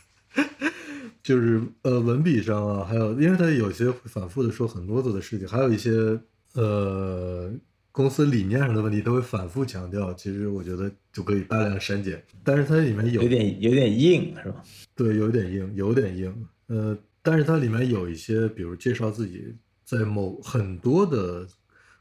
[1.22, 6.20] 就是呃，文笔上啊，还有，因为他有些反复的说很啰嗦的事情，还有一些
[6.52, 7.50] 呃。
[7.92, 14.62] 公司理念上的问题都会反复强调，其实我觉得就可以大量删减，但是它里面有有点有点硬，是吧？
[14.94, 16.46] 对，有点硬，有点硬。
[16.68, 21.46] 呃，但是它里面有一些，比如介绍自己在某很多的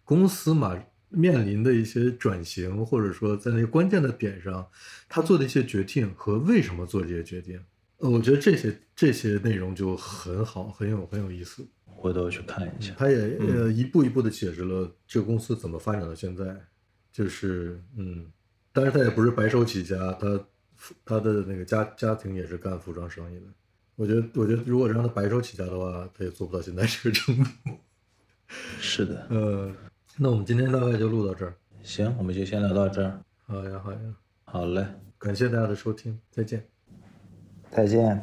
[0.03, 0.77] 公司嘛
[1.09, 4.67] 面临的一些转型，或者说在那些关键的点上，
[5.07, 7.59] 他做的一些决定和为什么做这些决定。
[7.97, 11.65] 呃，我觉得这些这些内容就很好，很有很有意思。
[11.99, 16.55] 回头去看一下，他也呃一步一步的解释了这个公司怎么发展到现在，
[17.11, 18.25] 就是嗯，
[18.71, 20.45] 但是他也不是白手起家，他
[21.03, 23.45] 他的那个家家庭也是干服装生意的。
[23.95, 27.49] 我觉得，我觉得如果让他白手起家的话，他也做不到现在这个程度。
[28.81, 29.71] 是的，呃，
[30.17, 31.53] 那我们今天大概就录到这儿。
[31.83, 33.21] 行，我们就先聊到这儿。
[33.45, 33.99] 好呀，好呀，
[34.43, 34.83] 好嘞，
[35.19, 36.67] 感谢大家的收听，再见，
[37.69, 38.19] 再见。